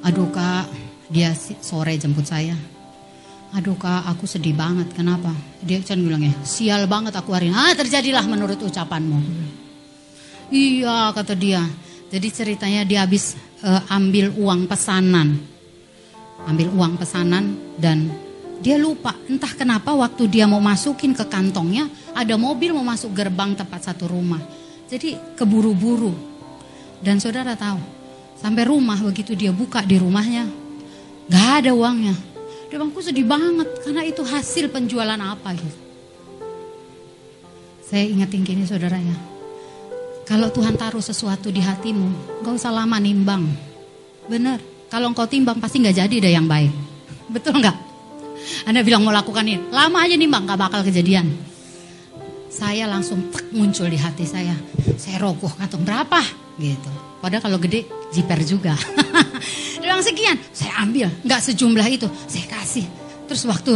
Aduh 0.00 0.32
kak, 0.32 0.72
dia 1.12 1.36
sore 1.60 2.00
jemput 2.00 2.24
saya. 2.24 2.56
Aduh 3.52 3.76
kak, 3.76 4.08
aku 4.08 4.24
sedih 4.24 4.56
banget. 4.56 4.88
Kenapa? 4.96 5.34
Dia 5.60 5.84
kan 5.84 6.00
bilang 6.00 6.24
ya, 6.24 6.32
sial 6.40 6.88
banget 6.88 7.12
aku 7.12 7.36
hari 7.36 7.52
ini. 7.52 7.56
Ah 7.58 7.76
terjadilah 7.76 8.24
menurut 8.24 8.56
ucapanmu. 8.56 9.20
Iya 10.48 11.12
kata 11.12 11.36
dia. 11.36 11.60
Jadi 12.10 12.28
ceritanya 12.32 12.82
dia 12.88 13.04
habis 13.04 13.36
uh, 13.60 13.84
ambil 13.92 14.32
uang 14.34 14.64
pesanan. 14.64 15.36
Ambil 16.48 16.72
uang 16.72 16.96
pesanan 16.96 17.76
dan 17.76 18.08
dia 18.64 18.80
lupa 18.80 19.12
entah 19.28 19.52
kenapa 19.52 19.92
waktu 19.92 20.24
dia 20.28 20.48
mau 20.48 20.60
masukin 20.60 21.12
ke 21.12 21.24
kantongnya 21.28 21.88
ada 22.16 22.36
mobil 22.40 22.72
mau 22.72 22.84
masuk 22.84 23.12
gerbang 23.12 23.52
tempat 23.52 23.92
satu 23.92 24.08
rumah. 24.08 24.40
Jadi 24.88 25.36
keburu-buru. 25.36 26.29
Dan 27.00 27.16
saudara 27.16 27.56
tahu, 27.56 27.80
sampai 28.36 28.68
rumah 28.68 29.00
begitu 29.00 29.32
dia 29.32 29.56
buka 29.56 29.80
di 29.80 29.96
rumahnya, 29.96 30.44
gak 31.32 31.64
ada 31.64 31.72
uangnya. 31.72 32.12
Dia 32.68 32.76
bilang, 32.76 32.92
sedih 33.00 33.24
banget 33.24 33.68
karena 33.80 34.04
itu 34.04 34.20
hasil 34.20 34.68
penjualan 34.68 35.16
apa 35.16 35.56
gitu. 35.56 35.78
Saya 37.88 38.06
ingetin 38.06 38.44
gini 38.46 38.68
saudara 38.68 39.00
ya, 39.00 39.16
kalau 40.28 40.52
Tuhan 40.52 40.76
taruh 40.76 41.02
sesuatu 41.02 41.48
di 41.48 41.64
hatimu, 41.64 42.40
gak 42.44 42.54
usah 42.54 42.70
lama 42.70 43.00
nimbang. 43.00 43.48
Bener, 44.28 44.60
kalau 44.92 45.10
engkau 45.10 45.24
timbang 45.24 45.56
pasti 45.56 45.80
gak 45.80 45.96
jadi 46.04 46.16
deh 46.20 46.32
yang 46.36 46.46
baik. 46.46 46.70
Betul 47.34 47.64
nggak? 47.64 47.76
Anda 48.68 48.84
bilang 48.84 49.08
mau 49.08 49.12
lakukan 49.12 49.42
ini, 49.42 49.72
lama 49.72 50.04
aja 50.04 50.14
nih 50.20 50.28
bang, 50.28 50.44
gak 50.44 50.60
bakal 50.60 50.80
kejadian. 50.84 51.32
Saya 52.52 52.84
langsung 52.86 53.32
tek 53.32 53.48
muncul 53.56 53.88
di 53.88 53.96
hati 53.96 54.28
saya. 54.28 54.52
Saya 55.00 55.16
rogoh 55.22 55.50
kantong 55.56 55.82
berapa 55.82 56.20
gitu. 56.60 56.90
Padahal 57.24 57.42
kalau 57.48 57.58
gede 57.58 57.88
jiper 58.12 58.40
juga. 58.44 58.76
Bilang 59.82 60.04
sekian, 60.04 60.36
saya 60.52 60.84
ambil, 60.84 61.08
nggak 61.24 61.40
sejumlah 61.40 61.86
itu, 61.88 62.06
saya 62.28 62.46
kasih. 62.52 62.84
Terus 63.24 63.42
waktu 63.48 63.72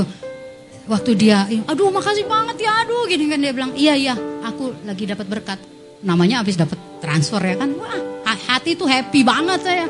waktu 0.84 1.10
dia, 1.16 1.48
aduh 1.64 1.88
makasih 1.88 2.28
banget 2.28 2.68
ya, 2.68 2.84
aduh 2.84 3.08
gini 3.08 3.24
kan 3.32 3.40
dia 3.40 3.56
bilang, 3.56 3.72
iya 3.72 3.96
iya, 3.96 4.14
aku 4.44 4.84
lagi 4.84 5.08
dapat 5.08 5.24
berkat. 5.24 5.58
Namanya 6.04 6.44
habis 6.44 6.60
dapat 6.60 6.76
transfer 7.00 7.40
ya 7.40 7.56
kan, 7.56 7.72
wah 7.80 7.96
hati 8.44 8.76
tuh 8.76 8.84
happy 8.84 9.24
banget 9.24 9.64
saya. 9.64 9.86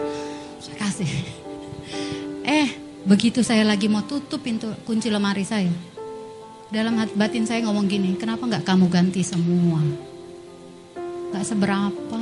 Saya 0.63 0.77
kasih. 0.79 1.11
Eh, 2.45 2.69
Begitu 3.05 3.45
saya 3.45 3.69
lagi 3.69 3.85
mau 3.85 4.01
tutup 4.01 4.41
pintu 4.41 4.73
kunci 4.89 5.13
lemari 5.13 5.45
saya. 5.45 5.69
Dalam 6.73 6.97
hati 6.97 7.13
batin 7.13 7.45
saya 7.45 7.61
ngomong 7.69 7.85
gini, 7.85 8.17
kenapa 8.17 8.49
nggak 8.49 8.65
kamu 8.65 8.89
ganti 8.89 9.21
semua? 9.21 9.85
Gak 11.37 11.45
seberapa. 11.45 12.21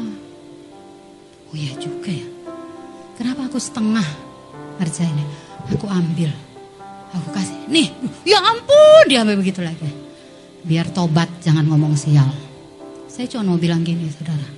Oh 1.53 1.57
iya 1.57 1.77
juga 1.77 2.09
ya. 2.09 2.27
Kenapa 3.21 3.47
aku 3.47 3.61
setengah 3.61 4.05
ngerjainnya? 4.81 5.27
Aku 5.69 5.85
ambil. 5.87 6.33
Aku 7.13 7.29
kasih. 7.37 7.69
Nih, 7.69 7.93
ya 8.25 8.41
ampun 8.41 9.05
dia 9.05 9.21
sampai 9.21 9.37
begitu 9.37 9.61
lagi. 9.61 9.93
Biar 10.65 10.89
tobat 10.89 11.29
jangan 11.45 11.69
ngomong 11.69 11.93
sial. 11.93 12.33
Saya 13.13 13.29
cuma 13.29 13.53
mau 13.53 13.61
bilang 13.61 13.85
gini 13.85 14.09
saudara. 14.09 14.49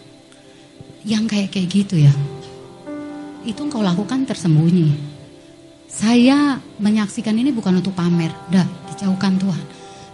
Yang 1.03 1.25
kayak 1.35 1.49
kayak 1.51 1.69
gitu 1.69 1.99
ya. 1.99 2.15
Itu 3.43 3.67
engkau 3.67 3.83
lakukan 3.83 4.23
tersembunyi 4.25 5.15
saya 5.95 6.59
menyaksikan 6.83 7.39
ini 7.39 7.55
bukan 7.55 7.79
untuk 7.79 7.95
pamer, 7.95 8.35
dah 8.51 8.67
dijauhkan 8.91 9.39
Tuhan. 9.39 9.63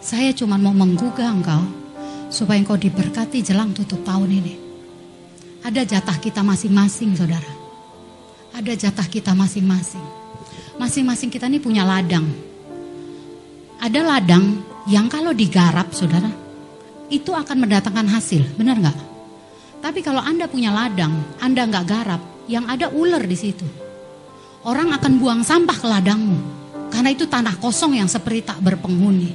Saya 0.04 0.28
cuma 0.36 0.60
mau 0.60 0.76
menggugah 0.76 1.32
engkau 1.32 1.64
supaya 2.28 2.60
engkau 2.60 2.76
diberkati 2.76 3.40
jelang 3.40 3.72
tutup 3.72 4.04
tahun 4.04 4.28
ini. 4.28 4.59
Ada 5.60 5.82
jatah 5.84 6.16
kita 6.16 6.40
masing-masing, 6.40 7.16
saudara. 7.16 7.52
Ada 8.56 8.72
jatah 8.76 9.06
kita 9.06 9.36
masing-masing. 9.36 10.02
Masing-masing 10.80 11.28
kita 11.28 11.46
ini 11.46 11.60
punya 11.60 11.84
ladang. 11.84 12.26
Ada 13.80 14.00
ladang 14.00 14.64
yang 14.88 15.08
kalau 15.08 15.36
digarap, 15.36 15.92
saudara, 15.92 16.28
itu 17.12 17.32
akan 17.32 17.56
mendatangkan 17.68 18.08
hasil, 18.08 18.56
benar 18.56 18.80
nggak? 18.80 18.98
Tapi 19.80 20.00
kalau 20.04 20.20
Anda 20.20 20.48
punya 20.48 20.72
ladang, 20.72 21.16
Anda 21.40 21.68
nggak 21.68 21.86
garap, 21.88 22.22
yang 22.48 22.68
ada 22.68 22.88
ular 22.92 23.24
di 23.24 23.36
situ 23.36 23.90
orang 24.64 24.92
akan 24.96 25.12
buang 25.20 25.40
sampah 25.44 25.76
ke 25.76 25.86
ladangmu. 25.88 26.38
Karena 26.90 27.14
itu 27.14 27.24
tanah 27.30 27.54
kosong 27.62 27.96
yang 27.96 28.10
seperti 28.10 28.50
tak 28.50 28.58
berpenghuni. 28.60 29.30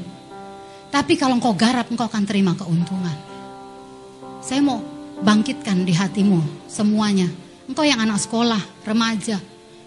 Tapi 0.92 1.16
kalau 1.16 1.40
engkau 1.40 1.56
garap, 1.56 1.88
engkau 1.88 2.08
akan 2.08 2.24
terima 2.28 2.52
keuntungan. 2.54 3.16
Saya 4.44 4.62
mau 4.62 4.84
bangkitkan 5.22 5.88
di 5.88 5.94
hatimu 5.96 6.68
semuanya. 6.68 7.30
Engkau 7.66 7.86
yang 7.86 8.02
anak 8.04 8.22
sekolah, 8.22 8.62
remaja, 8.86 9.40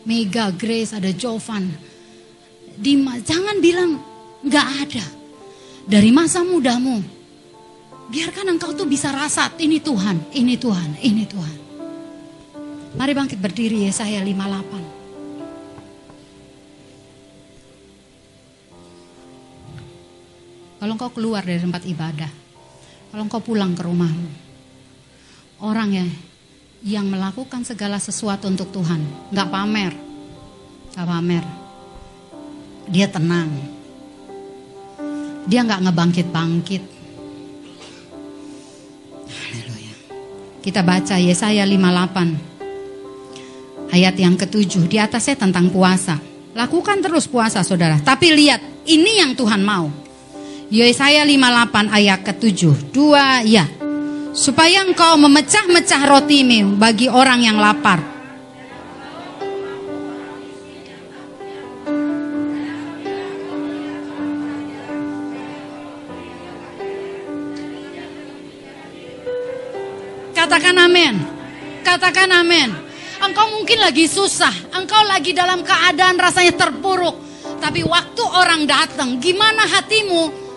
Mega, 0.09 0.51
Grace, 0.55 0.97
ada 0.97 1.13
Jovan. 1.13 1.69
Dima, 2.79 3.19
jangan 3.21 3.61
bilang 3.61 3.99
nggak 4.43 4.69
ada. 4.87 5.05
Dari 5.89 6.11
masa 6.13 6.45
mudamu, 6.45 7.01
biarkan 8.09 8.57
engkau 8.57 8.73
tuh 8.73 8.89
bisa 8.89 9.13
rasa 9.13 9.53
ini 9.61 9.81
Tuhan, 9.81 10.33
ini 10.37 10.55
Tuhan, 10.57 10.91
ini 11.05 11.25
Tuhan. 11.29 11.57
Mari 12.97 13.13
bangkit 13.13 13.39
berdiri 13.39 13.85
ya 13.85 13.93
saya 13.93 14.25
58. 14.25 14.99
Kalau 20.79 20.93
engkau 20.95 21.11
keluar 21.11 21.43
dari 21.43 21.59
tempat 21.59 21.83
ibadah, 21.85 22.31
kalau 23.11 23.23
engkau 23.27 23.43
pulang 23.43 23.75
ke 23.75 23.83
rumahmu, 23.83 24.48
orang 25.59 25.91
ya 25.91 26.07
yang 26.87 27.11
melakukan 27.11 27.67
segala 27.67 27.99
sesuatu 27.99 28.47
untuk 28.47 28.71
Tuhan, 28.71 29.03
nggak 29.35 29.51
pamer, 29.51 29.91
nggak 30.95 31.07
pamer, 31.11 31.43
dia 32.87 33.11
tenang, 33.11 33.51
dia 35.51 35.67
nggak 35.67 35.91
ngebangkit-bangkit. 35.91 36.83
Haleluya. 39.27 39.95
Kita 40.63 40.87
baca 40.87 41.19
Yesaya 41.19 41.67
58 41.67 43.91
ayat 43.91 44.15
yang 44.15 44.39
ketujuh 44.39 44.87
di 44.87 45.03
atasnya 45.03 45.35
tentang 45.35 45.75
puasa. 45.75 46.23
Lakukan 46.55 47.03
terus 47.03 47.27
puasa 47.27 47.67
saudara. 47.67 47.99
Tapi 47.99 48.31
lihat 48.35 48.63
ini 48.87 49.19
yang 49.19 49.35
Tuhan 49.35 49.67
mau. 49.67 49.91
Yesaya 50.69 51.25
58 51.27 51.89
ayat 51.91 52.23
ke-7. 52.23 52.93
Dua 52.93 53.41
ya. 53.43 53.78
Supaya 54.33 54.85
engkau 54.87 55.17
memecah-mecah 55.19 56.03
rotimu 56.09 56.77
bagi 56.79 57.09
orang 57.11 57.43
yang 57.43 57.59
lapar. 57.59 58.01
Katakan 70.33 70.77
amin. 70.81 71.15
Katakan 71.83 72.31
amin. 72.31 72.71
Engkau 73.19 73.51
mungkin 73.51 73.83
lagi 73.83 74.07
susah, 74.07 74.55
engkau 74.79 75.03
lagi 75.03 75.35
dalam 75.35 75.67
keadaan 75.67 76.15
rasanya 76.15 76.55
terpuruk. 76.55 77.19
Tapi 77.59 77.83
waktu 77.83 78.23
orang 78.23 78.63
datang, 78.63 79.19
gimana 79.19 79.67
hatimu? 79.67 80.48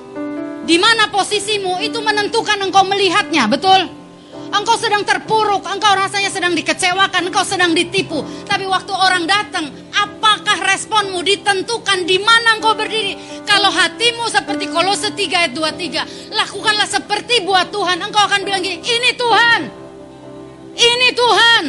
Di 0.72 0.80
mana 0.80 1.12
posisimu 1.12 1.84
itu 1.84 2.00
menentukan 2.00 2.56
engkau 2.64 2.88
melihatnya, 2.88 3.44
betul? 3.52 3.92
Engkau 4.56 4.80
sedang 4.80 5.04
terpuruk, 5.04 5.68
engkau 5.68 5.92
rasanya 6.00 6.32
sedang 6.32 6.56
dikecewakan, 6.56 7.28
engkau 7.28 7.44
sedang 7.44 7.76
ditipu. 7.76 8.24
Tapi 8.48 8.64
waktu 8.72 8.96
orang 8.96 9.28
datang, 9.28 9.68
apakah 9.92 10.64
responmu 10.72 11.20
ditentukan 11.28 12.08
di 12.08 12.24
mana 12.24 12.56
engkau 12.56 12.72
berdiri? 12.72 13.44
Kalau 13.44 13.68
hatimu 13.68 14.32
seperti 14.32 14.72
Kolose 14.72 15.12
3 15.12 15.44
ayat 15.44 15.52
23, 15.52 16.40
lakukanlah 16.40 16.88
seperti 16.88 17.44
buat 17.44 17.68
Tuhan. 17.68 18.00
Engkau 18.00 18.24
akan 18.24 18.40
bilang 18.48 18.64
gini, 18.64 18.80
ini 18.80 19.12
Tuhan. 19.20 19.62
Ini 20.72 21.08
Tuhan. 21.12 21.64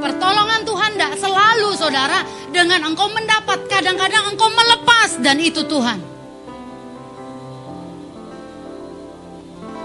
Pertolongan 0.00 0.64
Tuhan 0.64 0.90
tidak 0.96 1.20
selalu 1.20 1.76
saudara 1.76 2.24
dengan 2.48 2.80
engkau 2.80 3.12
mendapat. 3.12 3.68
Kadang-kadang 3.68 4.32
engkau 4.32 4.48
melepas 4.48 5.20
dan 5.20 5.36
itu 5.36 5.68
Tuhan. 5.68 6.09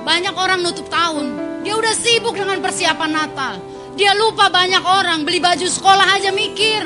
Banyak 0.05 0.35
orang 0.37 0.61
nutup 0.61 0.85
tahun. 0.85 1.33
Dia 1.65 1.73
udah 1.73 1.93
sibuk 1.97 2.37
dengan 2.37 2.61
persiapan 2.61 3.09
Natal. 3.09 3.57
Dia 3.97 4.13
lupa 4.13 4.53
banyak 4.53 4.85
orang 4.85 5.25
beli 5.25 5.41
baju 5.41 5.65
sekolah 5.65 6.13
aja 6.13 6.29
mikir. 6.29 6.85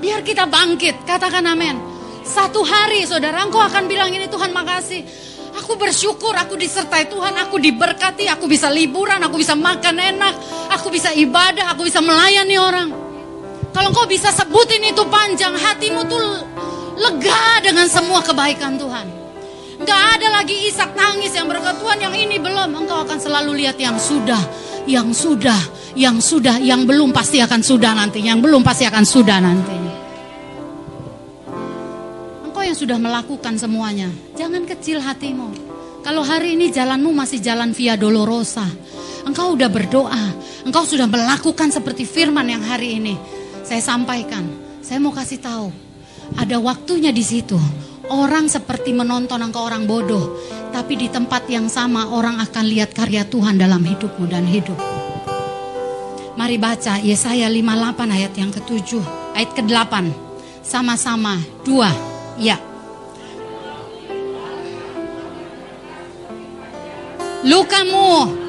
Biar 0.00 0.24
kita 0.24 0.48
bangkit, 0.48 1.04
katakan 1.04 1.44
amin. 1.46 1.76
Satu 2.24 2.64
hari 2.64 3.04
saudara, 3.04 3.44
engkau 3.44 3.60
akan 3.60 3.84
bilang 3.86 4.08
ini 4.08 4.24
Tuhan 4.30 4.56
makasih. 4.56 5.04
Aku 5.52 5.76
bersyukur, 5.76 6.32
aku 6.32 6.56
disertai 6.56 7.12
Tuhan, 7.12 7.36
aku 7.36 7.60
diberkati, 7.60 8.24
aku 8.24 8.48
bisa 8.48 8.72
liburan, 8.72 9.20
aku 9.20 9.36
bisa 9.36 9.52
makan 9.52 10.00
enak, 10.00 10.34
aku 10.72 10.88
bisa 10.88 11.12
ibadah, 11.12 11.76
aku 11.76 11.84
bisa 11.84 12.00
melayani 12.00 12.56
orang. 12.56 12.88
Kalau 13.76 13.92
engkau 13.92 14.08
bisa 14.08 14.32
sebutin 14.32 14.80
itu 14.80 15.04
panjang, 15.12 15.52
hatimu 15.52 16.08
tuh 16.08 16.51
lega 17.02 17.42
dengan 17.66 17.86
semua 17.90 18.22
kebaikan 18.22 18.78
Tuhan. 18.78 19.22
Gak 19.82 20.02
ada 20.18 20.28
lagi 20.30 20.70
isak 20.70 20.94
tangis 20.94 21.34
yang 21.34 21.50
berkata 21.50 21.74
Tuhan 21.74 21.98
yang 21.98 22.14
ini 22.14 22.38
belum. 22.38 22.70
Engkau 22.70 23.02
akan 23.02 23.18
selalu 23.18 23.66
lihat 23.66 23.74
yang 23.82 23.98
sudah, 23.98 24.38
yang 24.86 25.10
sudah, 25.10 25.58
yang 25.98 26.22
sudah, 26.22 26.62
yang 26.62 26.86
belum 26.86 27.10
pasti 27.10 27.42
akan 27.42 27.60
sudah 27.60 27.90
nanti. 27.90 28.22
Yang 28.22 28.46
belum 28.46 28.62
pasti 28.62 28.86
akan 28.86 29.04
sudah 29.04 29.38
nanti. 29.42 29.76
Engkau 32.46 32.62
yang 32.62 32.78
sudah 32.78 32.98
melakukan 33.02 33.58
semuanya. 33.58 34.06
Jangan 34.38 34.62
kecil 34.70 35.02
hatimu. 35.02 35.50
Kalau 36.06 36.22
hari 36.22 36.54
ini 36.54 36.70
jalanmu 36.70 37.10
masih 37.10 37.42
jalan 37.42 37.74
via 37.74 37.98
dolorosa. 37.98 38.66
Engkau 39.26 39.58
udah 39.58 39.70
berdoa. 39.70 40.26
Engkau 40.62 40.86
sudah 40.86 41.10
melakukan 41.10 41.74
seperti 41.74 42.06
firman 42.06 42.46
yang 42.46 42.62
hari 42.62 43.02
ini. 43.02 43.18
Saya 43.66 43.82
sampaikan. 43.82 44.46
Saya 44.78 45.02
mau 45.02 45.10
kasih 45.10 45.42
tahu. 45.42 45.81
Ada 46.36 46.56
waktunya 46.60 47.12
di 47.12 47.24
situ 47.24 47.60
Orang 48.12 48.50
seperti 48.50 48.90
menonton 48.90 49.40
engkau 49.40 49.64
orang 49.64 49.88
bodoh, 49.88 50.36
tapi 50.68 51.00
di 51.00 51.08
tempat 51.08 51.46
yang 51.46 51.70
sama 51.70 52.12
orang 52.12 52.42
akan 52.44 52.64
lihat 52.68 52.92
karya 52.92 53.24
Tuhan 53.24 53.56
dalam 53.56 53.80
hidupmu 53.80 54.28
dan 54.28 54.44
hidup. 54.44 54.76
Mari 56.34 56.60
baca 56.60 57.00
Yesaya 57.00 57.46
58 57.46 58.12
ayat 58.12 58.32
yang 58.36 58.50
ketujuh, 58.50 59.00
ayat 59.38 59.54
ke-8. 59.54 59.94
Sama-sama, 60.60 61.38
dua, 61.64 61.88
ya. 62.36 62.60
Lukamu 67.48 68.41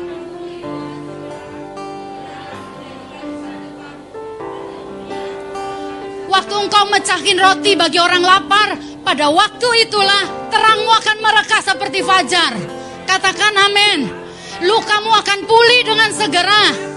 engkau 6.64 6.88
mecahin 6.88 7.36
roti 7.36 7.76
bagi 7.76 7.99
orang 7.99 8.24
lapar, 8.24 8.80
pada 9.03 9.28
waktu 9.28 9.68
itulah 9.84 10.47
terangmu 10.47 10.91
akan 10.95 11.18
merekah 11.20 11.61
seperti 11.61 11.99
fajar. 11.99 12.55
Katakan 13.03 13.53
amin. 13.68 13.99
Lukamu 14.64 15.11
akan 15.11 15.39
pulih 15.43 15.82
dengan 15.84 16.09
segera. 16.16 16.93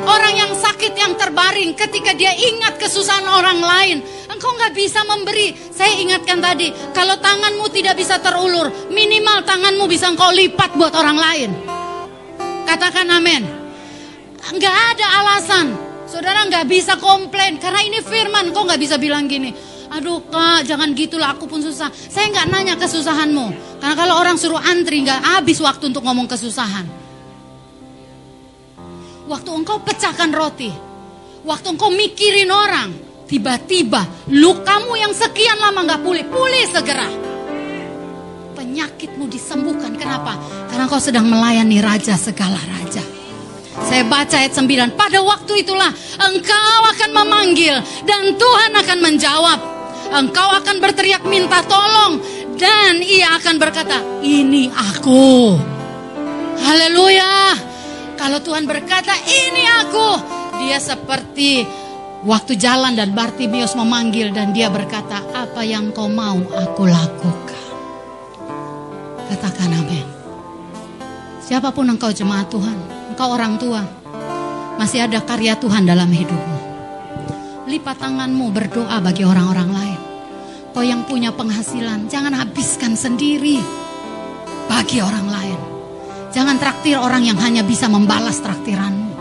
Orang 0.00 0.32
yang 0.36 0.52
sakit 0.56 0.96
yang 0.96 1.12
terbaring 1.16 1.76
ketika 1.76 2.12
dia 2.16 2.32
ingat 2.32 2.76
kesusahan 2.76 3.24
orang 3.24 3.60
lain. 3.60 3.96
Engkau 4.28 4.52
nggak 4.56 4.72
bisa 4.76 5.04
memberi. 5.04 5.52
Saya 5.72 5.96
ingatkan 5.96 6.40
tadi, 6.40 6.72
kalau 6.92 7.16
tanganmu 7.20 7.68
tidak 7.72 7.96
bisa 7.96 8.20
terulur, 8.20 8.68
minimal 8.92 9.44
tanganmu 9.44 9.84
bisa 9.88 10.12
engkau 10.12 10.32
lipat 10.32 10.76
buat 10.76 10.92
orang 10.96 11.18
lain. 11.20 11.50
Katakan 12.68 13.08
amin. 13.12 13.44
Nggak 14.40 14.76
ada 14.96 15.06
alasan. 15.24 15.89
Saudara 16.10 16.42
nggak 16.50 16.66
bisa 16.66 16.98
komplain 16.98 17.62
karena 17.62 17.86
ini 17.86 18.02
firman. 18.02 18.50
Kau 18.50 18.66
nggak 18.66 18.82
bisa 18.82 18.98
bilang 18.98 19.30
gini, 19.30 19.54
Aduh 19.90 20.22
kak, 20.30 20.70
jangan 20.70 20.94
gitulah, 20.94 21.34
aku 21.34 21.50
pun 21.50 21.58
susah. 21.58 21.90
Saya 21.90 22.30
nggak 22.30 22.46
nanya 22.46 22.74
kesusahanmu. 22.78 23.78
Karena 23.82 23.94
kalau 23.98 24.14
orang 24.22 24.38
suruh 24.38 24.62
antri, 24.62 25.02
nggak 25.02 25.18
habis 25.18 25.58
waktu 25.58 25.90
untuk 25.90 26.06
ngomong 26.06 26.30
kesusahan. 26.30 26.86
Waktu 29.26 29.50
engkau 29.50 29.82
pecahkan 29.82 30.30
roti, 30.30 30.70
waktu 31.42 31.74
engkau 31.74 31.90
mikirin 31.90 32.50
orang, 32.54 32.94
tiba-tiba 33.26 34.30
lukamu 34.30 34.94
yang 34.94 35.10
sekian 35.10 35.58
lama 35.58 35.82
nggak 35.82 36.02
pulih, 36.06 36.26
pulih 36.30 36.64
segera. 36.70 37.10
Penyakitmu 38.54 39.26
disembuhkan, 39.26 39.98
kenapa? 39.98 40.38
Karena 40.70 40.86
kau 40.86 41.02
sedang 41.02 41.26
melayani 41.26 41.82
Raja 41.82 42.14
segala 42.14 42.58
Raja. 42.62 43.19
Saya 43.88 44.04
baca 44.06 44.36
ayat 44.36 44.52
9, 44.54 44.98
pada 44.98 45.18
waktu 45.24 45.64
itulah 45.64 45.90
engkau 46.20 46.80
akan 46.94 47.10
memanggil 47.10 47.74
dan 48.04 48.36
Tuhan 48.36 48.70
akan 48.76 48.98
menjawab 49.00 49.58
engkau 50.10 50.48
akan 50.58 50.76
berteriak 50.82 51.22
minta 51.26 51.62
tolong 51.64 52.18
dan 52.58 53.00
ia 53.00 53.40
akan 53.40 53.56
berkata, 53.56 54.02
"Ini 54.20 54.68
aku." 54.68 55.56
Haleluya. 56.60 57.56
Kalau 58.20 58.36
Tuhan 58.44 58.68
berkata, 58.68 59.16
"Ini 59.16 59.64
aku." 59.86 60.08
Dia 60.60 60.76
seperti 60.76 61.64
waktu 62.20 62.60
jalan 62.60 62.92
dan 62.92 63.16
Bartimius 63.16 63.72
memanggil 63.72 64.28
dan 64.36 64.52
dia 64.52 64.68
berkata, 64.68 65.24
"Apa 65.32 65.64
yang 65.64 65.88
kau 65.96 66.04
mau 66.04 66.36
aku 66.36 66.84
lakukan." 66.84 67.64
Katakan 69.32 69.72
amin. 69.72 70.04
Siapa 71.40 71.72
pun 71.72 71.88
engkau 71.88 72.12
jemaat 72.12 72.52
Tuhan, 72.52 72.76
engkau 73.20 73.36
orang 73.36 73.60
tua, 73.60 73.84
masih 74.80 75.04
ada 75.04 75.20
karya 75.20 75.52
Tuhan 75.52 75.84
dalam 75.84 76.08
hidupmu 76.08 76.56
lipat 77.68 78.00
tanganmu 78.00 78.48
berdoa 78.48 78.96
bagi 79.04 79.28
orang-orang 79.28 79.70
lain. 79.76 80.00
Kau 80.72 80.80
yang 80.80 81.04
punya 81.04 81.28
penghasilan, 81.28 82.08
jangan 82.08 82.32
habiskan 82.32 82.96
sendiri 82.96 83.60
bagi 84.72 85.04
orang 85.04 85.28
lain. 85.28 85.60
Jangan 86.32 86.56
traktir 86.56 86.96
orang 86.96 87.28
yang 87.28 87.36
hanya 87.44 87.60
bisa 87.60 87.92
membalas 87.92 88.40
traktiranmu. 88.40 89.12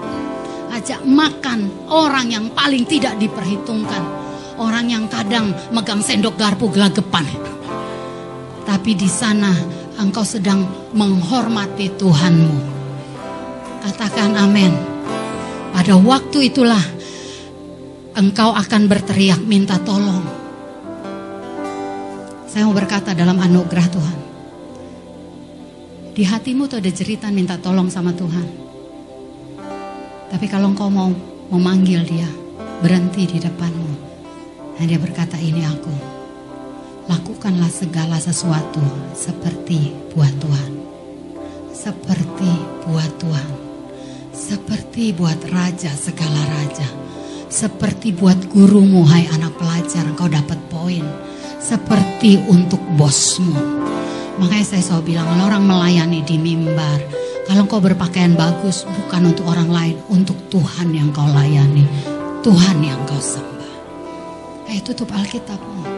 Ajak 0.72 1.04
makan 1.04 1.92
orang 1.92 2.32
yang 2.32 2.46
paling 2.56 2.88
tidak 2.88 3.20
diperhitungkan. 3.20 4.02
Orang 4.56 4.88
yang 4.88 5.12
kadang 5.12 5.52
megang 5.76 6.00
sendok 6.00 6.40
garpu 6.40 6.72
gelagapan. 6.72 7.28
Tapi 8.64 8.96
di 8.96 9.12
sana 9.12 9.52
engkau 10.00 10.24
sedang 10.24 10.64
menghormati 10.96 11.92
Tuhanmu. 12.00 12.79
Katakan 13.80 14.36
amin. 14.36 14.72
Pada 15.72 15.96
waktu 15.96 16.52
itulah 16.52 16.82
engkau 18.20 18.52
akan 18.52 18.92
berteriak 18.92 19.40
minta 19.40 19.80
tolong. 19.80 20.22
Saya 22.50 22.66
mau 22.68 22.76
berkata 22.76 23.16
dalam 23.16 23.40
anugerah 23.40 23.88
Tuhan. 23.88 24.20
Di 26.12 26.28
hatimu 26.28 26.68
tuh 26.68 26.84
ada 26.84 26.92
cerita 26.92 27.32
minta 27.32 27.56
tolong 27.56 27.88
sama 27.88 28.12
Tuhan. 28.12 28.48
Tapi 30.30 30.46
kalau 30.52 30.76
engkau 30.76 30.92
mau 30.92 31.08
memanggil 31.48 32.04
dia, 32.04 32.28
berhenti 32.84 33.24
di 33.24 33.40
depanmu. 33.40 33.92
Dan 34.76 34.92
dia 34.92 35.00
berkata 35.00 35.40
ini 35.40 35.64
aku. 35.64 35.94
Lakukanlah 37.08 37.72
segala 37.72 38.20
sesuatu 38.20 38.84
seperti 39.16 39.96
buat 40.12 40.34
Tuhan. 40.44 40.72
Seperti 41.72 42.52
buat 42.84 43.12
Tuhan. 43.18 43.59
Seperti 44.40 45.12
buat 45.12 45.44
Raja 45.52 45.92
segala 45.92 46.40
Raja 46.48 47.10
seperti 47.50 48.14
buat 48.14 48.38
gurumu, 48.54 49.02
hai 49.10 49.26
anak 49.34 49.58
pelajar, 49.58 50.06
engkau 50.06 50.30
dapat 50.30 50.62
poin. 50.70 51.02
Seperti 51.58 52.38
untuk 52.46 52.78
bosmu. 52.94 53.58
Makanya 54.38 54.66
saya 54.78 54.86
selalu 54.86 55.12
bilang, 55.18 55.26
kalau 55.34 55.50
orang 55.50 55.66
melayani 55.66 56.22
di 56.22 56.38
mimbar, 56.38 57.02
kalau 57.50 57.66
engkau 57.66 57.82
berpakaian 57.82 58.38
bagus, 58.38 58.86
bukan 58.86 59.34
untuk 59.34 59.50
orang 59.50 59.70
lain, 59.74 59.98
untuk 60.14 60.38
Tuhan 60.54 60.94
yang 60.94 61.10
kau 61.10 61.26
layani. 61.26 61.90
Tuhan 62.46 62.86
yang 62.86 63.02
kau 63.10 63.18
sembah. 63.18 63.74
Ayo 64.70 64.80
tutup 64.86 65.10
Alkitabmu. 65.10 65.89